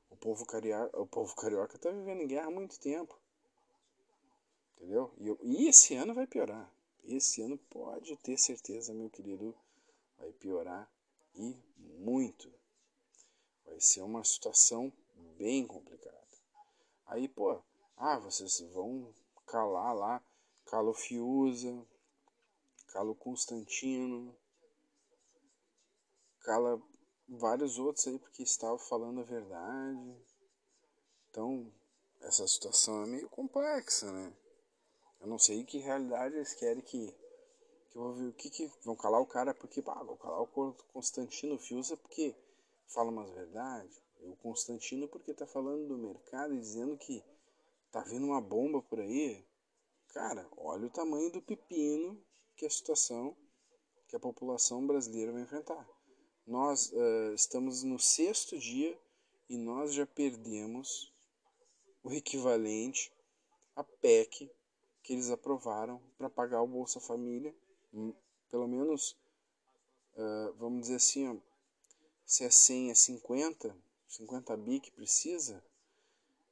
O 0.10 0.16
povo, 0.16 0.46
carioca, 0.46 1.00
o 1.00 1.06
povo 1.06 1.36
carioca 1.36 1.76
está 1.76 1.92
vivendo 1.92 2.22
em 2.22 2.28
guerra 2.28 2.48
há 2.48 2.52
muito 2.52 2.80
tempo. 2.80 3.18
Entendeu? 4.76 5.12
E, 5.20 5.28
eu, 5.28 5.40
e 5.42 5.68
esse 5.68 5.96
ano 5.96 6.14
vai 6.14 6.26
piorar. 6.26 6.72
Esse 7.08 7.42
ano 7.42 7.58
pode 7.70 8.18
ter 8.18 8.38
certeza, 8.38 8.94
meu 8.94 9.10
querido, 9.10 9.56
vai 10.18 10.30
piorar 10.34 10.92
e 11.36 11.56
muito. 11.78 12.52
Vai 13.66 13.80
ser 13.80 14.02
uma 14.02 14.26
situação 14.26 14.92
bem 15.38 15.66
complicada. 15.66 16.28
Aí, 17.06 17.30
pô, 17.30 17.64
ah, 17.96 18.20
vocês 18.20 18.60
vão 18.74 19.14
calar 19.46 19.96
lá 19.96 20.22
Calo 20.66 20.94
Fiuza, 20.94 21.88
Calo 22.88 23.16
Constantino, 23.16 24.36
cala 26.42 26.82
vários 27.26 27.80
outros 27.80 28.06
aí 28.08 28.20
porque 28.20 28.44
estava 28.44 28.78
falando 28.78 29.22
a 29.22 29.24
verdade. 29.24 30.26
Então, 31.30 31.72
essa 32.20 32.46
situação 32.46 33.04
é 33.04 33.08
meio 33.08 33.30
complexa, 33.30 34.12
né? 34.12 34.34
Eu 35.28 35.32
não 35.32 35.38
sei 35.38 35.66
que 35.66 35.78
realidade 35.78 36.36
eles 36.36 36.54
querem 36.54 36.82
que. 36.82 37.14
que 37.90 37.98
eu 37.98 38.02
vou 38.02 38.14
ver 38.14 38.28
o 38.30 38.34
que, 38.34 38.50
que 38.50 38.72
vão 38.86 38.96
calar 38.96 39.20
o 39.20 39.26
cara 39.26 39.54
porque. 39.54 39.84
Ah, 39.86 40.02
vou 40.02 40.16
calar 40.16 40.42
o 40.42 40.48
Constantino 40.94 41.60
Fiuza 41.60 41.98
porque 41.98 42.34
fala 42.88 43.12
umas 43.12 43.30
verdades. 43.32 44.02
O 44.22 44.38
Constantino 44.38 45.06
porque 45.08 45.34
tá 45.34 45.46
falando 45.46 45.86
do 45.86 45.98
mercado 45.98 46.56
e 46.56 46.60
dizendo 46.60 46.98
que 46.98 47.22
Tá 47.92 48.04
vindo 48.04 48.28
uma 48.28 48.40
bomba 48.40 48.82
por 48.82 49.00
aí? 49.00 49.44
Cara, 50.10 50.48
olha 50.56 50.88
o 50.88 50.90
tamanho 50.90 51.32
do 51.32 51.42
pepino 51.42 52.22
que 52.56 52.66
a 52.66 52.70
situação 52.70 53.36
que 54.08 54.16
a 54.16 54.20
população 54.20 54.88
brasileira 54.88 55.34
vai 55.34 55.42
enfrentar. 55.42 55.86
Nós 56.46 56.92
uh, 56.94 57.34
estamos 57.34 57.84
no 57.84 58.00
sexto 58.00 58.58
dia 58.58 58.98
e 59.50 59.58
nós 59.58 59.94
já 59.94 60.06
perdemos 60.06 61.14
o 62.02 62.14
equivalente 62.14 63.12
à 63.76 63.84
PEC 63.84 64.50
que 65.08 65.14
eles 65.14 65.32
aprovaram 65.32 66.02
para 66.18 66.30
pagar 66.30 66.62
o 66.62 66.68
Bolsa 66.68 67.00
Família, 67.00 67.56
hum, 67.94 68.14
pelo 68.50 68.68
menos, 68.68 69.18
uh, 70.18 70.54
vamos 70.58 70.82
dizer 70.82 70.96
assim, 70.96 71.30
ó, 71.30 71.38
se 72.26 72.44
é 72.44 72.50
100 72.50 72.92
é 72.92 72.94
50, 72.94 73.78
50 74.10 74.58
bi 74.58 74.82
que 74.82 74.92
precisa, 74.92 75.64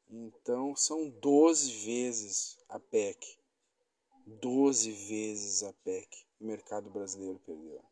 então 0.09 0.73
são 0.73 1.09
12 1.09 1.69
vezes 1.85 2.57
a 2.69 2.79
PEC. 2.79 3.37
12 4.25 4.89
vezes 4.89 5.61
a 5.61 5.73
PEC 5.73 6.25
o 6.39 6.45
mercado 6.45 6.89
brasileiro 6.89 7.39
perdeu. 7.39 7.83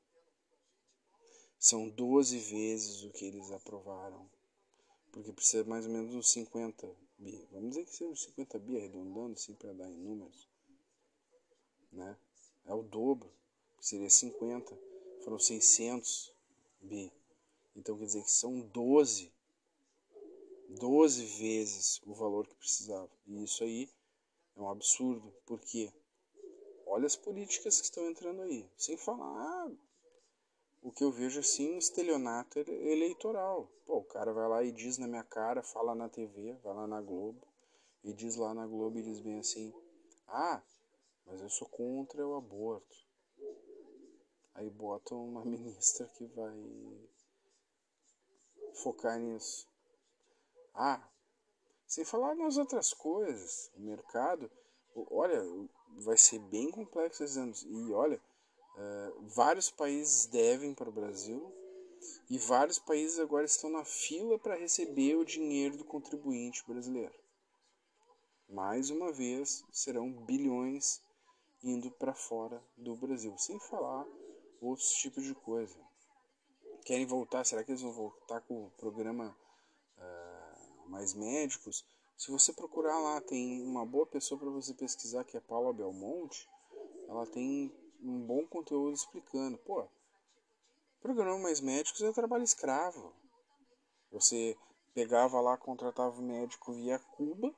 são 1.59 1.89
12 1.89 2.39
vezes 2.39 3.03
o 3.03 3.11
que 3.11 3.25
eles 3.25 3.51
aprovaram. 3.51 4.29
Porque 5.11 5.33
precisa 5.33 5.65
mais 5.65 5.85
ou 5.85 5.91
menos 5.91 6.15
uns 6.15 6.31
50 6.31 6.89
bi. 7.19 7.47
Vamos 7.51 7.71
dizer 7.71 7.83
que 7.83 7.93
seja 7.93 8.15
50 8.15 8.59
bi, 8.59 8.77
arredondando 8.77 9.33
assim 9.33 9.53
para 9.55 9.73
dar 9.73 9.91
em 9.91 9.97
números. 9.97 10.52
Né? 11.93 12.17
É 12.65 12.73
o 12.73 12.83
dobro, 12.83 13.31
seria 13.79 14.09
50. 14.09 14.77
Foram 15.23 15.39
600 15.39 16.33
bi. 16.81 17.11
Então 17.75 17.97
quer 17.97 18.05
dizer 18.05 18.23
que 18.23 18.31
são 18.31 18.59
12. 18.59 19.31
12 20.69 21.25
vezes 21.25 22.01
o 22.05 22.13
valor 22.13 22.47
que 22.47 22.55
precisava. 22.55 23.09
E 23.27 23.43
isso 23.43 23.63
aí 23.63 23.89
é 24.55 24.61
um 24.61 24.69
absurdo. 24.69 25.33
Por 25.45 25.59
quê? 25.59 25.91
Olha 26.85 27.05
as 27.05 27.15
políticas 27.15 27.79
que 27.79 27.85
estão 27.85 28.09
entrando 28.09 28.41
aí. 28.41 28.69
Sem 28.77 28.97
falar 28.97 29.25
ah, 29.25 29.71
o 30.83 30.91
que 30.91 31.03
eu 31.03 31.11
vejo 31.11 31.39
assim, 31.39 31.73
um 31.73 31.77
estelionato 31.77 32.59
eleitoral. 32.59 33.71
Pô, 33.85 33.97
o 33.97 34.03
cara 34.03 34.33
vai 34.33 34.47
lá 34.47 34.63
e 34.63 34.71
diz 34.71 34.97
na 34.97 35.07
minha 35.07 35.23
cara, 35.23 35.63
fala 35.63 35.95
na 35.95 36.09
TV, 36.09 36.57
vai 36.63 36.73
lá 36.73 36.85
na 36.85 37.01
Globo, 37.01 37.47
e 38.03 38.13
diz 38.13 38.35
lá 38.35 38.53
na 38.53 38.67
Globo 38.67 38.99
e 38.99 39.03
diz 39.03 39.21
bem 39.21 39.39
assim, 39.39 39.73
ah, 40.27 40.61
mas 41.25 41.41
eu 41.41 41.49
sou 41.49 41.67
contra 41.67 42.25
o 42.25 42.35
aborto. 42.35 42.95
Aí 44.53 44.69
botam 44.69 45.25
uma 45.25 45.43
ministra 45.45 46.07
que 46.07 46.25
vai 46.27 46.53
focar 48.75 49.19
nisso. 49.19 49.67
Ah, 50.73 51.07
sem 51.87 52.03
falar 52.03 52.35
nas 52.35 52.57
outras 52.57 52.93
coisas, 52.93 53.71
o 53.75 53.81
mercado, 53.81 54.49
olha, 54.95 55.43
vai 55.97 56.17
ser 56.17 56.39
bem 56.39 56.71
complexo 56.71 57.23
esses 57.23 57.37
anos. 57.37 57.63
E 57.63 57.93
olha, 57.93 58.19
uh, 58.75 59.27
vários 59.27 59.69
países 59.69 60.25
devem 60.25 60.73
para 60.73 60.89
o 60.89 60.93
Brasil 60.93 61.53
e 62.29 62.37
vários 62.37 62.79
países 62.79 63.19
agora 63.19 63.45
estão 63.45 63.69
na 63.69 63.85
fila 63.85 64.37
para 64.39 64.55
receber 64.55 65.15
o 65.15 65.25
dinheiro 65.25 65.77
do 65.77 65.85
contribuinte 65.85 66.63
brasileiro. 66.67 67.13
Mais 68.49 68.89
uma 68.89 69.11
vez, 69.11 69.63
serão 69.71 70.11
bilhões 70.11 71.01
indo 71.63 71.89
para 71.91 72.13
fora 72.13 72.61
do 72.77 72.95
Brasil, 72.95 73.35
sem 73.37 73.59
falar 73.59 74.05
outros 74.61 74.91
tipos 74.93 75.23
de 75.23 75.33
coisa. 75.33 75.75
Querem 76.85 77.05
voltar? 77.05 77.45
Será 77.45 77.63
que 77.63 77.71
eles 77.71 77.81
vão 77.81 77.93
voltar 77.93 78.41
com 78.41 78.65
o 78.65 78.71
programa 78.71 79.35
uh, 79.97 80.89
Mais 80.89 81.13
Médicos? 81.13 81.85
Se 82.17 82.29
você 82.29 82.51
procurar 82.51 82.99
lá, 82.99 83.21
tem 83.21 83.63
uma 83.63 83.85
boa 83.85 84.05
pessoa 84.05 84.39
para 84.39 84.49
você 84.49 84.73
pesquisar, 84.73 85.23
que 85.23 85.37
é 85.37 85.39
Paula 85.39 85.73
Belmonte. 85.73 86.49
Ela 87.07 87.25
tem 87.27 87.73
um 88.01 88.19
bom 88.19 88.45
conteúdo 88.45 88.93
explicando. 88.93 89.57
Pô, 89.59 89.87
programa 91.01 91.39
Mais 91.39 91.61
Médicos 91.61 92.01
é 92.01 92.11
trabalho 92.11 92.43
escravo. 92.43 93.13
Você 94.11 94.57
pegava 94.93 95.39
lá, 95.41 95.57
contratava 95.57 96.19
o 96.19 96.23
médico 96.23 96.73
via 96.73 96.99
Cuba 96.99 97.53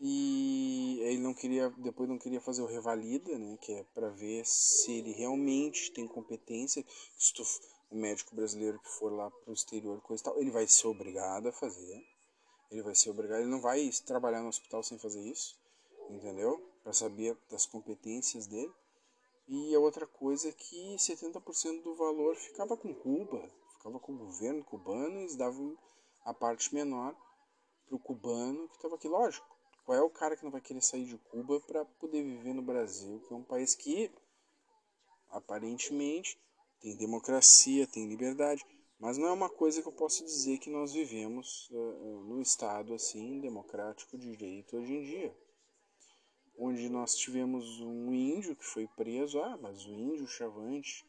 e 0.00 0.98
ele 1.02 1.18
não 1.18 1.34
queria, 1.34 1.70
depois 1.78 2.08
não 2.08 2.18
queria 2.18 2.40
fazer 2.40 2.62
o 2.62 2.66
revalida, 2.66 3.38
né, 3.38 3.58
que 3.60 3.72
é 3.72 3.84
para 3.94 4.08
ver 4.10 4.46
se 4.46 4.92
ele 4.92 5.12
realmente 5.12 5.92
tem 5.92 6.06
competência. 6.08 6.84
Se 7.16 7.34
tu, 7.34 7.42
o 7.90 7.96
médico 7.96 8.34
brasileiro 8.34 8.80
que 8.80 8.88
for 8.88 9.12
lá 9.12 9.30
para 9.30 9.50
o 9.50 9.54
exterior, 9.54 10.00
coisa 10.00 10.24
tal, 10.24 10.38
ele 10.38 10.50
vai 10.50 10.66
ser 10.66 10.86
obrigado 10.86 11.48
a 11.48 11.52
fazer 11.52 12.02
ele 12.70 12.82
vai 12.82 12.94
ser 12.94 13.10
obrigado, 13.10 13.40
ele 13.40 13.50
não 13.50 13.60
vai 13.60 13.90
trabalhar 14.06 14.40
no 14.42 14.48
hospital 14.48 14.82
sem 14.82 14.98
fazer 14.98 15.20
isso, 15.20 15.58
entendeu? 16.08 16.60
Para 16.82 16.92
saber 16.92 17.36
das 17.50 17.66
competências 17.66 18.46
dele. 18.46 18.72
E 19.48 19.74
a 19.74 19.80
outra 19.80 20.06
coisa 20.06 20.48
é 20.48 20.52
que 20.52 20.94
70% 20.96 21.82
do 21.82 21.96
valor 21.96 22.36
ficava 22.36 22.76
com 22.76 22.94
Cuba, 22.94 23.50
ficava 23.72 23.98
com 23.98 24.12
o 24.12 24.18
governo 24.18 24.64
cubano 24.64 25.18
e 25.18 25.22
eles 25.22 25.34
davam 25.34 25.76
a 26.24 26.32
parte 26.32 26.72
menor 26.72 27.12
para 27.86 27.96
o 27.96 27.98
cubano 27.98 28.68
que 28.68 28.76
estava 28.76 28.94
aqui. 28.94 29.08
Lógico, 29.08 29.48
qual 29.90 29.98
é 29.98 30.02
o 30.02 30.08
cara 30.08 30.36
que 30.36 30.44
não 30.44 30.52
vai 30.52 30.60
querer 30.60 30.80
sair 30.82 31.04
de 31.04 31.18
Cuba 31.18 31.58
para 31.62 31.84
poder 31.84 32.22
viver 32.22 32.54
no 32.54 32.62
Brasil, 32.62 33.18
que 33.26 33.34
é 33.34 33.36
um 33.36 33.42
país 33.42 33.74
que 33.74 34.08
aparentemente 35.30 36.40
tem 36.80 36.96
democracia, 36.96 37.88
tem 37.88 38.06
liberdade. 38.06 38.64
Mas 39.00 39.18
não 39.18 39.26
é 39.26 39.32
uma 39.32 39.50
coisa 39.50 39.82
que 39.82 39.88
eu 39.88 39.92
posso 39.92 40.24
dizer 40.24 40.58
que 40.58 40.70
nós 40.70 40.92
vivemos 40.92 41.68
uh, 41.72 42.22
num 42.24 42.40
estado 42.40 42.94
assim 42.94 43.40
democrático 43.40 44.16
de 44.16 44.30
direito 44.30 44.76
hoje 44.76 44.92
em 44.92 45.02
dia. 45.02 45.36
Onde 46.56 46.88
nós 46.88 47.16
tivemos 47.16 47.80
um 47.80 48.14
índio 48.14 48.54
que 48.54 48.64
foi 48.64 48.86
preso, 48.86 49.42
ah, 49.42 49.58
mas 49.60 49.84
o 49.86 49.92
índio 49.92 50.24
Chavante 50.28 51.04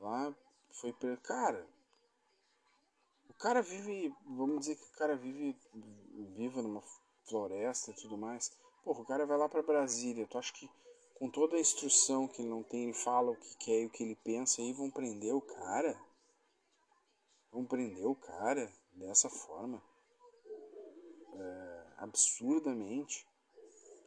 lá 0.00 0.34
foi 0.70 0.94
preso. 0.94 1.20
Cara, 1.20 1.68
o 3.28 3.34
cara 3.34 3.60
vive, 3.60 4.14
vamos 4.24 4.60
dizer 4.60 4.76
que 4.76 4.84
o 4.84 4.92
cara 4.92 5.14
vive, 5.14 5.54
viva 6.34 6.62
numa 6.62 6.80
floresta 7.28 7.90
e 7.90 7.94
tudo 7.94 8.16
mais. 8.16 8.50
Porra, 8.82 9.00
o 9.00 9.06
cara 9.06 9.26
vai 9.26 9.38
lá 9.38 9.48
para 9.48 9.62
Brasília. 9.62 10.26
Tu 10.26 10.38
acha 10.38 10.52
que 10.52 10.68
com 11.14 11.30
toda 11.30 11.56
a 11.56 11.60
instrução 11.60 12.28
que 12.28 12.42
ele 12.42 12.50
não 12.50 12.62
tem, 12.62 12.84
ele 12.84 12.92
fala 12.92 13.30
o 13.30 13.36
que 13.36 13.56
quer 13.56 13.82
e 13.82 13.86
o 13.86 13.90
que 13.90 14.02
ele 14.02 14.16
pensa, 14.16 14.60
aí 14.60 14.72
vão 14.72 14.90
prender 14.90 15.34
o 15.34 15.40
cara? 15.40 15.98
Vão 17.50 17.64
prender 17.64 18.06
o 18.06 18.16
cara 18.16 18.70
dessa 18.92 19.30
forma, 19.30 19.82
é, 21.34 21.86
absurdamente, 21.98 23.26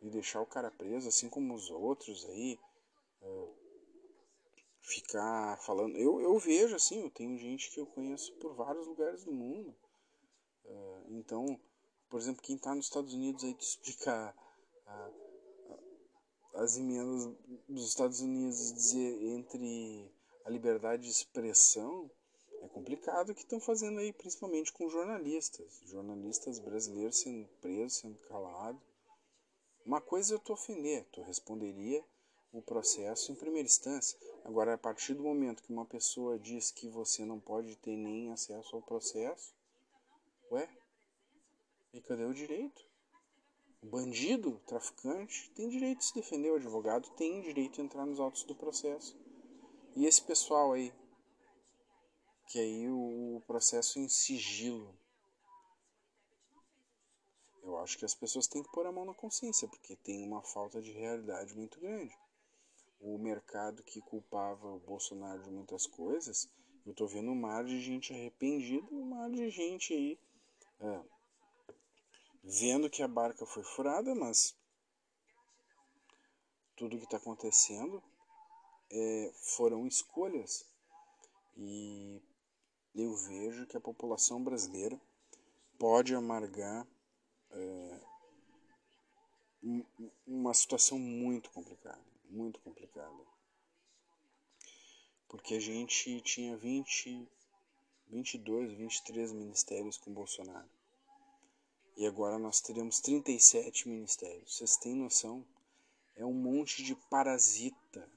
e 0.01 0.09
deixar 0.09 0.41
o 0.41 0.45
cara 0.45 0.69
preso, 0.69 1.07
assim 1.07 1.29
como 1.29 1.53
os 1.55 1.69
outros 1.69 2.25
aí, 2.25 2.59
é, 3.21 3.47
ficar 4.81 5.57
falando. 5.61 5.97
Eu, 5.97 6.21
eu 6.21 6.37
vejo 6.37 6.75
assim, 6.75 7.01
eu 7.01 7.09
tenho 7.09 7.37
gente 7.37 7.71
que 7.71 7.79
eu 7.79 7.85
conheço 7.87 8.33
por 8.33 8.53
vários 8.53 8.85
lugares 8.85 9.23
do 9.23 9.31
mundo. 9.31 9.75
É, 10.65 11.03
então, 11.09 11.59
por 12.09 12.19
exemplo, 12.19 12.41
quem 12.41 12.55
está 12.55 12.73
nos 12.73 12.85
Estados 12.85 13.13
Unidos 13.13 13.43
aí 13.43 13.53
te 13.53 13.65
explicar 13.65 14.35
as 16.55 16.75
emendas 16.77 17.35
dos 17.67 17.87
Estados 17.87 18.19
Unidos 18.19 18.73
dizer 18.73 19.23
entre 19.35 20.11
a 20.43 20.49
liberdade 20.49 21.03
de 21.03 21.09
expressão 21.09 22.09
é 22.61 22.67
complicado 22.67 23.29
o 23.29 23.35
que 23.35 23.41
estão 23.41 23.59
fazendo 23.59 23.99
aí, 23.99 24.11
principalmente 24.11 24.73
com 24.73 24.89
jornalistas. 24.89 25.79
Jornalistas 25.85 26.57
brasileiros 26.57 27.19
sendo 27.19 27.47
presos, 27.61 27.99
sendo 27.99 28.17
calados. 28.27 28.81
Uma 29.85 30.01
coisa 30.01 30.33
eu 30.33 30.39
te 30.39 30.51
ofender, 30.51 31.05
tu 31.11 31.21
responderia 31.21 32.03
o 32.51 32.61
processo 32.61 33.31
em 33.31 33.35
primeira 33.35 33.67
instância. 33.67 34.17
Agora, 34.43 34.73
a 34.73 34.77
partir 34.77 35.13
do 35.13 35.23
momento 35.23 35.61
que 35.61 35.71
uma 35.71 35.85
pessoa 35.85 36.39
diz 36.39 36.71
que 36.71 36.89
você 36.89 37.23
não 37.23 37.39
pode 37.39 37.75
ter 37.77 37.95
nem 37.95 38.31
acesso 38.31 38.75
ao 38.75 38.81
processo, 38.81 39.53
ué, 40.51 40.67
e 41.97 42.01
cadê 42.01 42.25
o 42.25 42.33
direito? 42.33 42.85
O 43.81 43.87
bandido, 43.87 44.49
o 44.51 44.59
traficante, 44.59 45.49
tem 45.51 45.69
direito 45.69 45.99
de 45.99 46.05
se 46.05 46.13
defender, 46.13 46.51
o 46.51 46.55
advogado 46.55 47.09
tem 47.11 47.41
direito 47.41 47.75
de 47.75 47.81
entrar 47.81 48.05
nos 48.05 48.19
autos 48.19 48.43
do 48.43 48.55
processo. 48.55 49.17
E 49.95 50.05
esse 50.05 50.21
pessoal 50.21 50.73
aí, 50.73 50.93
que 52.47 52.59
aí 52.59 52.89
o 52.89 53.41
processo 53.47 53.99
em 53.99 54.07
sigilo. 54.07 54.95
Eu 57.63 57.77
acho 57.79 57.97
que 57.97 58.05
as 58.05 58.15
pessoas 58.15 58.47
têm 58.47 58.63
que 58.63 58.71
pôr 58.71 58.85
a 58.85 58.91
mão 58.91 59.03
na 59.03 59.13
consciência, 59.13 59.67
porque 59.67 59.95
tem 59.95 60.25
uma 60.25 60.41
falta 60.41 60.81
de 60.81 60.91
realidade 60.91 61.53
muito 61.55 61.79
grande. 61.79 62.15
O 62.99 63.17
mercado 63.17 63.83
que 63.83 64.01
culpava 64.01 64.67
o 64.67 64.79
Bolsonaro 64.79 65.43
de 65.43 65.51
muitas 65.51 65.85
coisas, 65.85 66.49
eu 66.85 66.93
tô 66.93 67.05
vendo 67.05 67.31
um 67.31 67.35
mar 67.35 67.65
de 67.65 67.79
gente 67.81 68.13
arrependida, 68.13 68.87
um 68.91 69.05
mar 69.05 69.29
de 69.29 69.49
gente 69.49 69.93
aí 69.93 70.19
é, 70.79 71.16
vendo 72.47 72.89
que 72.89 73.03
a 73.03 73.07
barca 73.07 73.45
foi 73.45 73.61
furada, 73.61 74.15
mas 74.15 74.55
tudo 76.77 76.97
que 76.97 77.03
está 77.03 77.17
acontecendo 77.17 78.01
é, 78.89 79.31
foram 79.33 79.85
escolhas. 79.85 80.65
E 81.57 82.21
eu 82.95 83.13
vejo 83.15 83.67
que 83.67 83.75
a 83.75 83.81
população 83.81 84.41
brasileira 84.41 84.99
pode 85.77 86.15
amargar 86.15 86.87
é, 87.51 87.99
uma 90.25 90.53
situação 90.53 90.97
muito 90.97 91.49
complicada, 91.51 92.01
muito 92.29 92.61
complicada. 92.61 93.27
Porque 95.27 95.55
a 95.55 95.59
gente 95.59 96.21
tinha 96.21 96.55
20, 96.55 97.27
22, 98.07 98.71
23 98.71 99.33
ministérios 99.33 99.97
com 99.97 100.13
Bolsonaro. 100.13 100.76
E 101.97 102.05
agora 102.05 102.37
nós 102.37 102.61
teremos 102.61 103.01
37 103.01 103.89
ministérios. 103.89 104.55
Vocês 104.55 104.77
têm 104.77 104.93
noção? 104.95 105.43
É 106.15 106.23
um 106.23 106.31
monte 106.33 106.83
de 106.83 106.95
parasita 107.09 108.07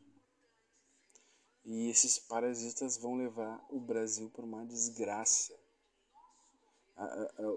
e 1.65 1.89
esses 1.89 2.19
parasitas 2.19 2.99
vão 2.99 3.17
levar 3.17 3.65
o 3.71 3.81
Brasil 3.81 4.31
para 4.31 4.45
uma 4.45 4.67
desgraça. 4.67 5.55
A, 6.95 7.05
a, 7.05 7.23
a, 7.39 7.51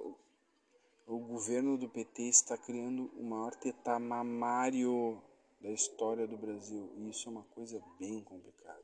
o, 1.08 1.20
governo 1.20 1.78
do 1.78 1.90
PT 1.90 2.24
está 2.24 2.58
criando 2.58 3.12
o 3.18 3.24
maior 3.24 3.54
tetamamário 3.56 5.22
da 5.60 5.72
história 5.72 6.26
do 6.26 6.38
Brasil. 6.38 6.90
E 6.96 7.10
isso 7.10 7.28
é 7.28 7.32
uma 7.32 7.44
coisa 7.44 7.84
bem 8.00 8.24
complicada. 8.24 8.84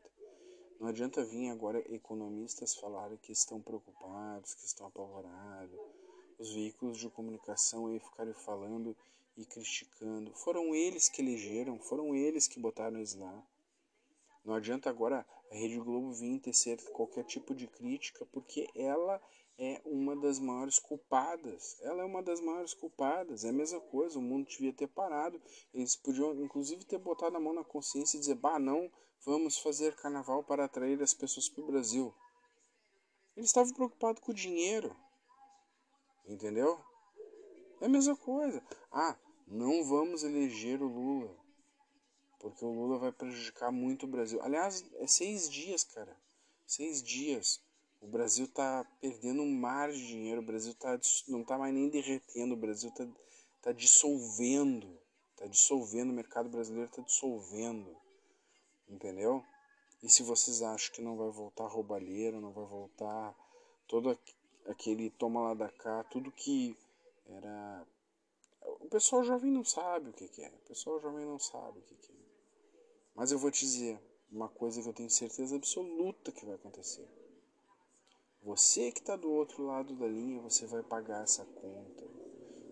Não 0.78 0.88
adianta 0.88 1.24
vir 1.24 1.50
agora 1.50 1.80
economistas 1.94 2.76
falarem 2.76 3.18
que 3.18 3.32
estão 3.32 3.62
preocupados, 3.62 4.56
que 4.56 4.66
estão 4.66 4.88
apavorados. 4.88 5.99
Os 6.40 6.54
veículos 6.54 6.98
de 6.98 7.10
comunicação 7.10 7.88
aí 7.88 8.00
ficarem 8.00 8.34
falando 8.34 8.96
e 9.36 9.46
criticando. 9.46 10.34
Foram 10.36 10.74
eles 10.74 11.10
que 11.10 11.22
elegeram, 11.22 11.78
foram 11.78 12.16
eles 12.16 12.48
que 12.48 12.60
botaram 12.60 12.98
eles 12.98 13.14
lá. 13.14 13.46
Não 14.46 14.54
adianta 14.54 14.90
agora 14.90 15.26
a 15.52 15.56
Rede 15.56 15.78
Globo 15.80 16.14
vir 16.14 16.40
tecer 16.40 16.82
qualquer 16.92 17.26
tipo 17.26 17.54
de 17.54 17.68
crítica, 17.68 18.26
porque 18.28 18.70
ela 18.74 19.22
é 19.58 19.82
uma 19.84 20.16
das 20.16 20.40
maiores 20.40 20.80
culpadas. 20.80 21.78
Ela 21.82 22.04
é 22.04 22.06
uma 22.06 22.24
das 22.24 22.40
maiores 22.40 22.74
culpadas. 22.74 23.44
É 23.44 23.50
a 23.50 23.54
mesma 23.54 23.82
coisa, 23.82 24.18
o 24.18 24.22
mundo 24.22 24.48
devia 24.48 24.72
ter 24.72 24.88
parado. 24.88 25.42
Eles 25.74 25.98
podiam, 25.98 26.34
inclusive, 26.42 26.86
ter 26.86 26.98
botado 26.98 27.36
a 27.36 27.40
mão 27.40 27.54
na 27.54 27.66
consciência 27.66 28.16
e 28.16 28.20
dizer: 28.22 28.36
bah, 28.36 28.58
não, 28.58 28.90
vamos 29.26 29.58
fazer 29.60 29.94
carnaval 29.98 30.42
para 30.42 30.64
atrair 30.64 31.02
as 31.04 31.14
pessoas 31.14 31.50
para 31.50 31.64
o 31.64 31.68
Brasil. 31.68 32.14
Eles 33.36 33.50
estavam 33.50 33.74
preocupados 33.74 34.22
com 34.22 34.32
o 34.32 34.36
dinheiro. 34.36 34.96
Entendeu? 36.30 36.80
É 37.82 37.88
a 37.88 37.90
mesma 37.90 38.16
coisa. 38.16 38.64
Ah, 38.92 39.18
não 39.48 39.84
vamos 39.84 40.24
eleger 40.24 40.80
o 40.80 40.88
Lula. 40.88 41.36
Porque 42.40 42.64
o 42.64 42.72
Lula 42.72 43.00
vai 43.00 43.12
prejudicar 43.12 43.72
muito 43.72 44.06
o 44.06 44.10
Brasil. 44.10 44.40
Aliás, 44.44 44.86
é 44.98 45.08
seis 45.08 45.50
dias, 45.50 45.84
cara. 45.84 46.16
Seis 46.68 47.02
dias. 47.02 47.60
O 48.00 48.08
Brasil 48.08 48.46
está 48.46 48.86
perdendo 49.02 49.42
um 49.42 49.52
mar 49.52 49.92
de 49.92 50.08
dinheiro, 50.08 50.40
o 50.40 50.46
Brasil 50.46 50.74
tá, 50.76 50.98
não 51.28 51.42
está 51.42 51.58
mais 51.58 51.74
nem 51.74 51.90
derretendo, 51.90 52.54
o 52.54 52.58
Brasil 52.58 52.90
está 52.90 53.06
tá 53.62 53.72
dissolvendo. 53.72 55.00
Está 55.32 55.48
dissolvendo, 55.48 56.12
o 56.12 56.14
mercado 56.14 56.48
brasileiro 56.48 56.90
está 56.90 57.02
dissolvendo. 57.02 57.98
Entendeu? 58.88 59.44
E 60.04 60.10
se 60.10 60.22
vocês 60.22 60.62
acham 60.62 60.94
que 60.94 61.02
não 61.02 61.18
vai 61.18 61.32
voltar 61.32 61.68
roubalheiro, 61.68 62.40
não 62.40 62.54
vai 62.54 62.66
voltar 62.66 63.36
todo 63.88 64.12
aquele 64.70 65.10
toma 65.10 65.42
lá 65.42 65.54
da 65.54 65.70
cá, 65.70 66.04
tudo 66.06 66.32
que 66.32 66.78
era. 67.26 67.86
O 68.62 68.88
pessoal 68.90 69.24
jovem 69.24 69.52
não 69.52 69.64
sabe 69.64 70.10
o 70.10 70.14
que, 70.14 70.28
que 70.28 70.42
é. 70.42 70.50
O 70.50 70.68
pessoal 70.68 71.00
jovem 71.00 71.26
não 71.26 71.40
sabe 71.40 71.80
o 71.80 71.82
que, 71.82 71.96
que 71.96 72.12
é. 72.12 72.16
Mas 73.16 73.32
eu 73.32 73.40
vou 73.40 73.52
te 73.52 73.62
dizer 73.62 74.00
uma 74.32 74.48
coisa 74.48 74.82
que 74.82 74.88
eu 74.88 74.94
tenho 74.94 75.10
certeza 75.10 75.56
absoluta 75.56 76.32
que 76.32 76.46
vai 76.46 76.56
acontecer. 76.56 77.08
Você 78.44 78.92
que 78.92 79.00
está 79.00 79.16
do 79.16 79.30
outro 79.30 79.66
lado 79.66 79.96
da 79.96 80.08
linha, 80.08 80.42
você 80.42 80.66
vai 80.66 80.84
pagar 80.84 81.24
essa 81.24 81.44
conta 81.44 82.08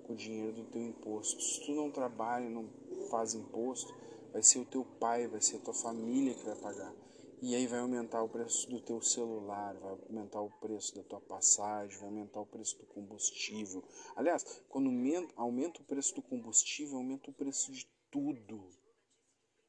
com 0.05 0.13
o 0.13 0.15
dinheiro 0.15 0.53
do 0.53 0.65
teu 0.65 0.81
imposto. 0.81 1.41
Se 1.41 1.65
tu 1.65 1.73
não 1.73 1.91
trabalha, 1.91 2.49
não 2.49 2.69
faz 3.09 3.33
imposto, 3.33 3.93
vai 4.31 4.41
ser 4.41 4.59
o 4.59 4.65
teu 4.65 4.85
pai, 4.85 5.27
vai 5.27 5.41
ser 5.41 5.57
a 5.57 5.59
tua 5.59 5.73
família 5.73 6.33
que 6.33 6.45
vai 6.45 6.55
pagar. 6.55 6.93
E 7.39 7.55
aí 7.55 7.67
vai 7.67 7.79
aumentar 7.79 8.23
o 8.23 8.29
preço 8.29 8.67
do 8.69 8.81
teu 8.81 9.01
celular, 9.01 9.75
vai 9.75 9.91
aumentar 9.91 10.41
o 10.41 10.49
preço 10.59 10.95
da 10.95 11.03
tua 11.03 11.21
passagem, 11.21 11.97
vai 11.99 12.09
aumentar 12.09 12.41
o 12.41 12.45
preço 12.45 12.77
do 12.79 12.85
combustível. 12.87 13.83
Aliás, 14.15 14.43
quando 14.67 14.89
aumenta 15.35 15.81
o 15.81 15.85
preço 15.85 16.15
do 16.15 16.21
combustível, 16.21 16.97
aumenta 16.97 17.29
o 17.29 17.33
preço 17.33 17.71
de 17.71 17.87
tudo. 18.09 18.69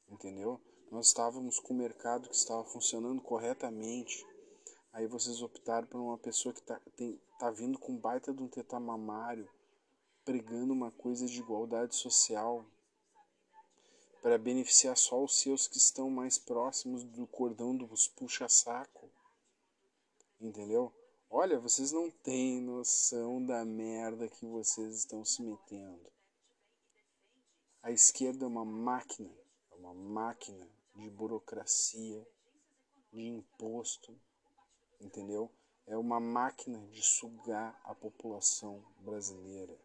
Entendeu? 0.09 0.61
Nós 0.91 1.09
estávamos 1.09 1.61
com 1.61 1.75
o 1.75 1.77
mercado 1.77 2.29
que 2.29 2.35
estava 2.35 2.65
funcionando 2.65 3.21
corretamente 3.21 4.25
Aí 4.99 5.07
vocês 5.07 5.43
optaram 5.43 5.87
por 5.87 6.01
uma 6.01 6.19
pessoa 6.19 6.53
que 6.53 6.63
tá, 6.63 6.81
tem, 6.97 7.21
tá 7.39 7.51
vindo 7.51 7.79
com 7.79 7.97
baita 7.97 8.33
de 8.33 8.43
um 8.43 8.49
tetamamário, 8.49 9.49
pregando 10.25 10.73
uma 10.73 10.91
coisa 10.91 11.27
de 11.27 11.39
igualdade 11.39 11.95
social, 11.95 12.67
para 14.23 14.39
beneficiar 14.39 14.97
só 14.97 15.23
os 15.23 15.41
seus 15.41 15.67
que 15.67 15.79
estão 15.79 16.11
mais 16.11 16.39
próximos 16.39 17.05
do 17.05 17.27
cordão 17.27 17.77
dos 17.77 18.09
puxa-saco. 18.09 19.11
Entendeu? 20.41 20.93
Olha, 21.31 21.59
vocês 21.59 21.93
não 21.93 22.11
têm 22.11 22.61
noção 22.61 23.45
da 23.45 23.65
merda 23.65 24.29
que 24.29 24.47
vocês 24.47 24.97
estão 24.97 25.25
se 25.25 25.43
metendo. 25.43 26.11
A 27.83 27.93
esquerda 27.93 28.45
é 28.45 28.49
uma 28.49 28.65
máquina, 28.65 29.31
é 29.71 29.75
uma 29.77 29.95
máquina 29.95 30.69
de 30.95 31.09
burocracia, 31.11 32.27
de 33.13 33.21
imposto, 33.21 34.19
entendeu? 35.01 35.51
É 35.87 35.97
uma 35.97 36.19
máquina 36.19 36.79
de 36.89 37.03
sugar 37.03 37.81
a 37.85 37.95
população 37.95 38.85
brasileira. 39.01 39.79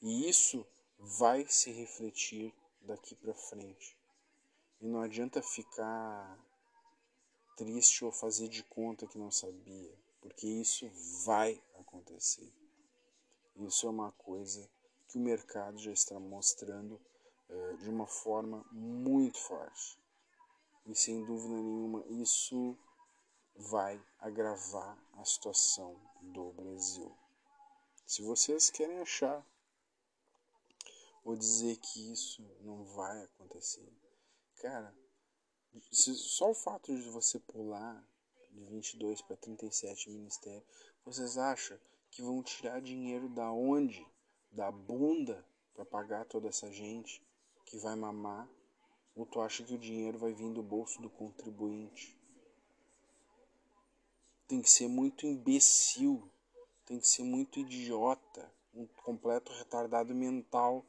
E 0.00 0.28
isso 0.28 0.66
vai 0.98 1.46
se 1.46 1.70
refletir 1.70 2.54
daqui 2.82 3.14
para 3.14 3.34
frente. 3.34 3.96
E 4.80 4.86
não 4.86 5.02
adianta 5.02 5.42
ficar 5.42 6.38
triste 7.56 8.04
ou 8.04 8.12
fazer 8.12 8.48
de 8.48 8.62
conta 8.64 9.06
que 9.06 9.18
não 9.18 9.30
sabia, 9.30 9.94
porque 10.20 10.46
isso 10.46 10.90
vai 11.24 11.62
acontecer. 11.78 12.50
Isso 13.56 13.86
é 13.86 13.90
uma 13.90 14.12
coisa 14.12 14.68
que 15.08 15.18
o 15.18 15.20
mercado 15.20 15.78
já 15.78 15.92
está 15.92 16.18
mostrando 16.18 17.00
uh, 17.48 17.76
de 17.78 17.90
uma 17.90 18.06
forma 18.06 18.64
muito 18.72 19.38
forte. 19.38 19.98
E 20.86 20.94
sem 20.94 21.24
dúvida 21.24 21.54
nenhuma, 21.54 22.04
isso 22.08 22.78
vai 23.54 24.02
agravar 24.18 24.96
a 25.14 25.24
situação 25.24 26.00
do 26.22 26.52
Brasil. 26.52 27.14
Se 28.06 28.22
vocês 28.22 28.70
querem 28.70 28.98
achar 29.00 29.44
ou 31.24 31.36
dizer 31.36 31.76
que 31.76 32.12
isso 32.12 32.42
não 32.60 32.84
vai 32.84 33.24
acontecer, 33.24 33.86
cara, 34.56 34.94
só 35.90 36.50
o 36.50 36.54
fato 36.54 36.96
de 36.96 37.08
você 37.10 37.38
pular 37.38 38.04
de 38.50 38.64
22 38.64 39.22
para 39.22 39.36
37 39.36 40.10
ministérios, 40.10 40.64
vocês 41.04 41.38
acham 41.38 41.78
que 42.10 42.22
vão 42.22 42.42
tirar 42.42 42.80
dinheiro 42.80 43.28
da 43.28 43.50
onde? 43.52 44.04
Da 44.50 44.70
bunda 44.70 45.46
para 45.74 45.84
pagar 45.84 46.24
toda 46.24 46.48
essa 46.48 46.70
gente 46.72 47.22
que 47.64 47.78
vai 47.78 47.94
mamar? 47.94 48.48
Ou 49.14 49.24
tu 49.26 49.40
acha 49.40 49.62
que 49.62 49.74
o 49.74 49.78
dinheiro 49.78 50.18
vai 50.18 50.32
vir 50.32 50.52
do 50.52 50.62
bolso 50.62 51.00
do 51.00 51.10
contribuinte? 51.10 52.20
tem 54.50 54.60
que 54.60 54.68
ser 54.68 54.88
muito 54.88 55.24
imbecil, 55.24 56.28
tem 56.84 56.98
que 56.98 57.06
ser 57.06 57.22
muito 57.22 57.60
idiota, 57.60 58.52
um 58.74 58.84
completo 59.04 59.52
retardado 59.52 60.12
mental 60.12 60.84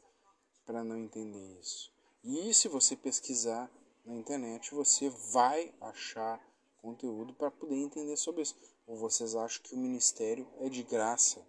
para 0.72 0.86
não 0.86 0.98
entender 0.98 1.60
isso. 1.60 1.92
E 2.24 2.54
se 2.54 2.70
você 2.70 2.96
pesquisar 2.96 3.70
na 4.06 4.16
internet, 4.16 4.74
você 4.74 5.10
vai 5.34 5.74
achar 5.82 6.42
conteúdo 6.82 7.34
para 7.34 7.52
poder 7.52 7.76
entender 7.76 8.16
sobre 8.16 8.42
isso. 8.42 8.56
Ou 8.88 8.96
vocês 8.96 9.36
acham 9.36 9.62
que 9.62 9.76
o 9.76 9.78
ministério 9.78 10.48
é 10.60 10.70
de 10.70 10.82
graça? 10.84 11.46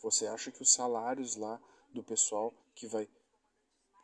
Você 0.00 0.26
acha 0.26 0.50
que 0.50 0.62
os 0.62 0.72
salários 0.72 1.36
lá 1.36 1.60
do 1.92 2.02
pessoal 2.02 2.54
que 2.74 2.86
vai 2.86 3.06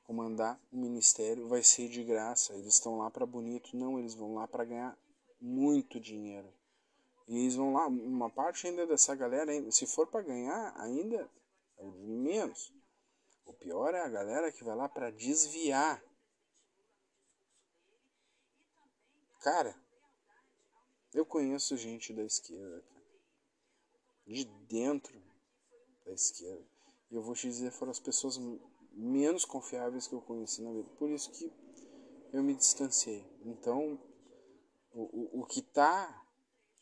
comandar 0.05 0.61
o 0.71 0.77
ministério 0.77 1.49
vai 1.49 1.63
ser 1.63 1.89
de 1.89 2.05
graça? 2.05 2.53
Eles 2.53 2.75
estão 2.75 2.99
lá 2.99 3.11
para 3.11 3.25
bonito? 3.25 3.75
Não, 3.75 3.99
eles 3.99 4.13
vão 4.13 4.35
lá 4.35 4.47
para 4.47 4.67
ganhar 4.67 4.99
muito 5.41 5.99
dinheiro. 5.99 6.53
E 7.27 7.39
eles 7.39 7.55
vão 7.55 7.73
lá, 7.73 7.87
uma 7.87 8.29
parte 8.29 8.67
ainda 8.67 8.87
dessa 8.87 9.15
galera, 9.15 9.51
se 9.73 9.87
for 9.87 10.07
para 10.07 10.21
ganhar, 10.21 10.75
ainda 10.77 11.27
é 11.79 11.85
menos. 11.87 12.76
O 13.47 13.55
pior 13.55 13.95
é 13.95 14.01
a 14.01 14.09
galera 14.09 14.53
que 14.53 14.65
vai 14.65 14.75
lá 14.75 14.89
para 14.89 15.11
desviar. 15.11 16.03
Cara, 19.41 19.75
eu 21.15 21.25
conheço 21.25 21.77
gente 21.77 22.13
da 22.13 22.25
esquerda. 22.25 22.85
De 24.27 24.45
dentro 24.45 25.23
da 26.05 26.13
esquerda. 26.13 26.67
E 27.09 27.15
eu 27.15 27.23
vou 27.23 27.35
te 27.35 27.47
dizer, 27.47 27.71
foram 27.71 27.93
as 27.93 28.01
pessoas 28.01 28.37
menos 28.91 29.45
confiáveis 29.45 30.09
que 30.09 30.15
eu 30.15 30.21
conheci 30.21 30.61
na 30.63 30.73
vida. 30.73 30.89
Por 30.99 31.09
isso 31.09 31.31
que 31.31 31.53
eu 32.33 32.43
me 32.43 32.57
distanciei. 32.57 33.25
Então, 33.45 34.01
o, 34.93 35.03
o, 35.03 35.43
o 35.43 35.47
que 35.47 35.63
tá 35.63 36.27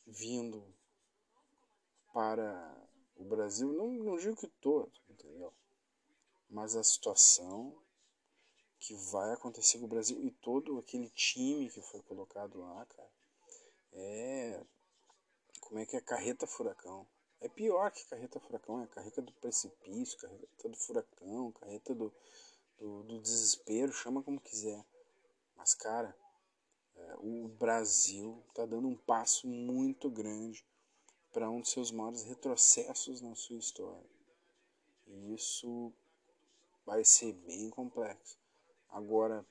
vindo 0.06 0.64
para 2.14 2.88
o 3.16 3.24
Brasil, 3.24 3.72
não, 3.72 3.88
não 3.88 4.16
digo 4.16 4.36
que 4.36 4.46
todo, 4.46 4.90
entendeu? 5.10 5.52
Mas 6.54 6.76
a 6.76 6.84
situação 6.84 7.76
que 8.78 8.94
vai 9.10 9.32
acontecer 9.32 9.80
com 9.80 9.86
o 9.86 9.88
Brasil 9.88 10.22
e 10.22 10.30
todo 10.30 10.78
aquele 10.78 11.10
time 11.10 11.68
que 11.68 11.82
foi 11.82 12.00
colocado 12.02 12.60
lá, 12.60 12.86
cara, 12.86 13.10
é. 13.92 14.64
Como 15.62 15.80
é 15.80 15.86
que 15.86 15.96
é? 15.96 16.00
Carreta 16.00 16.46
furacão. 16.46 17.08
É 17.40 17.48
pior 17.48 17.90
que 17.90 18.06
carreta 18.06 18.38
furacão, 18.38 18.84
é 18.84 18.86
carreta 18.86 19.20
do 19.20 19.32
precipício, 19.32 20.16
carreta 20.16 20.68
do 20.68 20.76
furacão, 20.76 21.50
carreta 21.50 21.92
do, 21.92 22.14
do, 22.78 23.02
do 23.02 23.20
desespero, 23.20 23.92
chama 23.92 24.22
como 24.22 24.40
quiser. 24.40 24.86
Mas, 25.56 25.74
cara, 25.74 26.16
é, 26.94 27.14
o 27.18 27.48
Brasil 27.48 28.44
está 28.48 28.64
dando 28.64 28.86
um 28.86 28.96
passo 28.96 29.48
muito 29.48 30.08
grande 30.08 30.64
para 31.32 31.50
um 31.50 31.60
dos 31.60 31.72
seus 31.72 31.90
maiores 31.90 32.22
retrocessos 32.22 33.20
na 33.20 33.34
sua 33.34 33.58
história. 33.58 34.08
E 35.08 35.34
isso 35.34 35.92
vai 36.84 37.04
ser 37.04 37.32
bem 37.32 37.70
complexo. 37.70 38.38
Agora, 38.88 39.44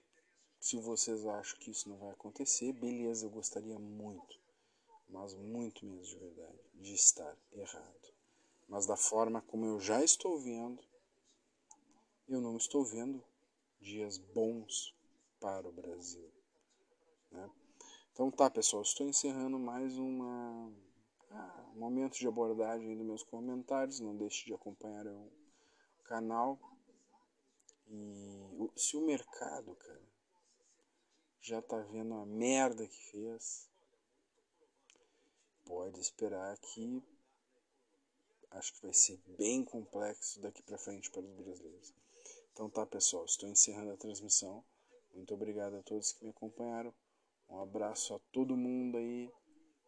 Se 0.63 0.79
vocês 0.79 1.25
acham 1.25 1.59
que 1.59 1.71
isso 1.71 1.89
não 1.89 1.97
vai 1.97 2.11
acontecer, 2.11 2.71
beleza, 2.71 3.25
eu 3.25 3.29
gostaria 3.29 3.77
muito, 3.77 4.39
mas 5.09 5.33
muito 5.33 5.85
mesmo 5.85 6.05
de 6.05 6.15
verdade, 6.19 6.59
de 6.75 6.93
estar 6.93 7.37
errado. 7.51 8.13
Mas 8.69 8.85
da 8.85 8.95
forma 8.95 9.41
como 9.41 9.65
eu 9.65 9.77
já 9.81 10.01
estou 10.01 10.39
vendo, 10.39 10.81
eu 12.29 12.39
não 12.39 12.55
estou 12.55 12.85
vendo 12.85 13.21
dias 13.81 14.17
bons 14.17 14.95
para 15.37 15.67
o 15.67 15.73
Brasil. 15.73 16.31
Né? 17.29 17.51
Então 18.13 18.31
tá, 18.31 18.49
pessoal, 18.49 18.83
estou 18.83 19.05
encerrando 19.05 19.59
mais 19.59 19.93
ah, 19.97 21.71
um 21.75 21.79
momento 21.79 22.17
de 22.17 22.25
abordagem 22.25 22.95
dos 22.95 23.05
meus 23.05 23.23
comentários. 23.23 23.99
Não 23.99 24.15
deixe 24.15 24.45
de 24.45 24.53
acompanhar 24.53 25.05
o 25.07 25.29
canal. 26.05 26.57
E 27.95 28.71
se 28.75 28.97
o 28.97 29.01
mercado, 29.01 29.75
cara, 29.75 30.01
já 31.39 31.61
tá 31.61 31.77
vendo 31.77 32.15
a 32.15 32.25
merda 32.25 32.87
que 32.87 33.11
fez, 33.11 33.69
pode 35.63 35.99
esperar 35.99 36.57
que 36.57 37.03
acho 38.49 38.73
que 38.73 38.81
vai 38.81 38.93
ser 38.93 39.19
bem 39.37 39.63
complexo 39.63 40.41
daqui 40.41 40.63
para 40.63 40.77
frente 40.77 41.11
para 41.11 41.21
os 41.21 41.35
brasileiros. 41.35 41.93
Então 42.51 42.67
tá, 42.67 42.83
pessoal, 42.83 43.25
estou 43.25 43.47
encerrando 43.47 43.91
a 43.91 43.97
transmissão. 43.97 44.63
Muito 45.13 45.33
obrigado 45.35 45.75
a 45.75 45.83
todos 45.83 46.13
que 46.13 46.23
me 46.23 46.31
acompanharam. 46.31 46.93
Um 47.47 47.61
abraço 47.61 48.15
a 48.15 48.19
todo 48.31 48.57
mundo 48.57 48.97
aí. 48.97 49.31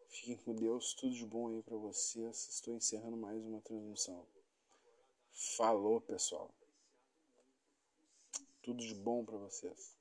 Fiquem 0.08 0.36
com 0.36 0.54
Deus, 0.54 0.94
tudo 0.94 1.12
de 1.12 1.26
bom 1.26 1.48
aí 1.48 1.62
para 1.62 1.76
vocês. 1.76 2.48
Estou 2.48 2.74
encerrando 2.74 3.16
mais 3.16 3.44
uma 3.44 3.60
transmissão. 3.60 4.24
Falou, 5.32 6.00
pessoal. 6.00 6.55
Tudo 8.66 8.84
de 8.84 8.96
bom 8.96 9.24
para 9.24 9.38
vocês. 9.38 9.96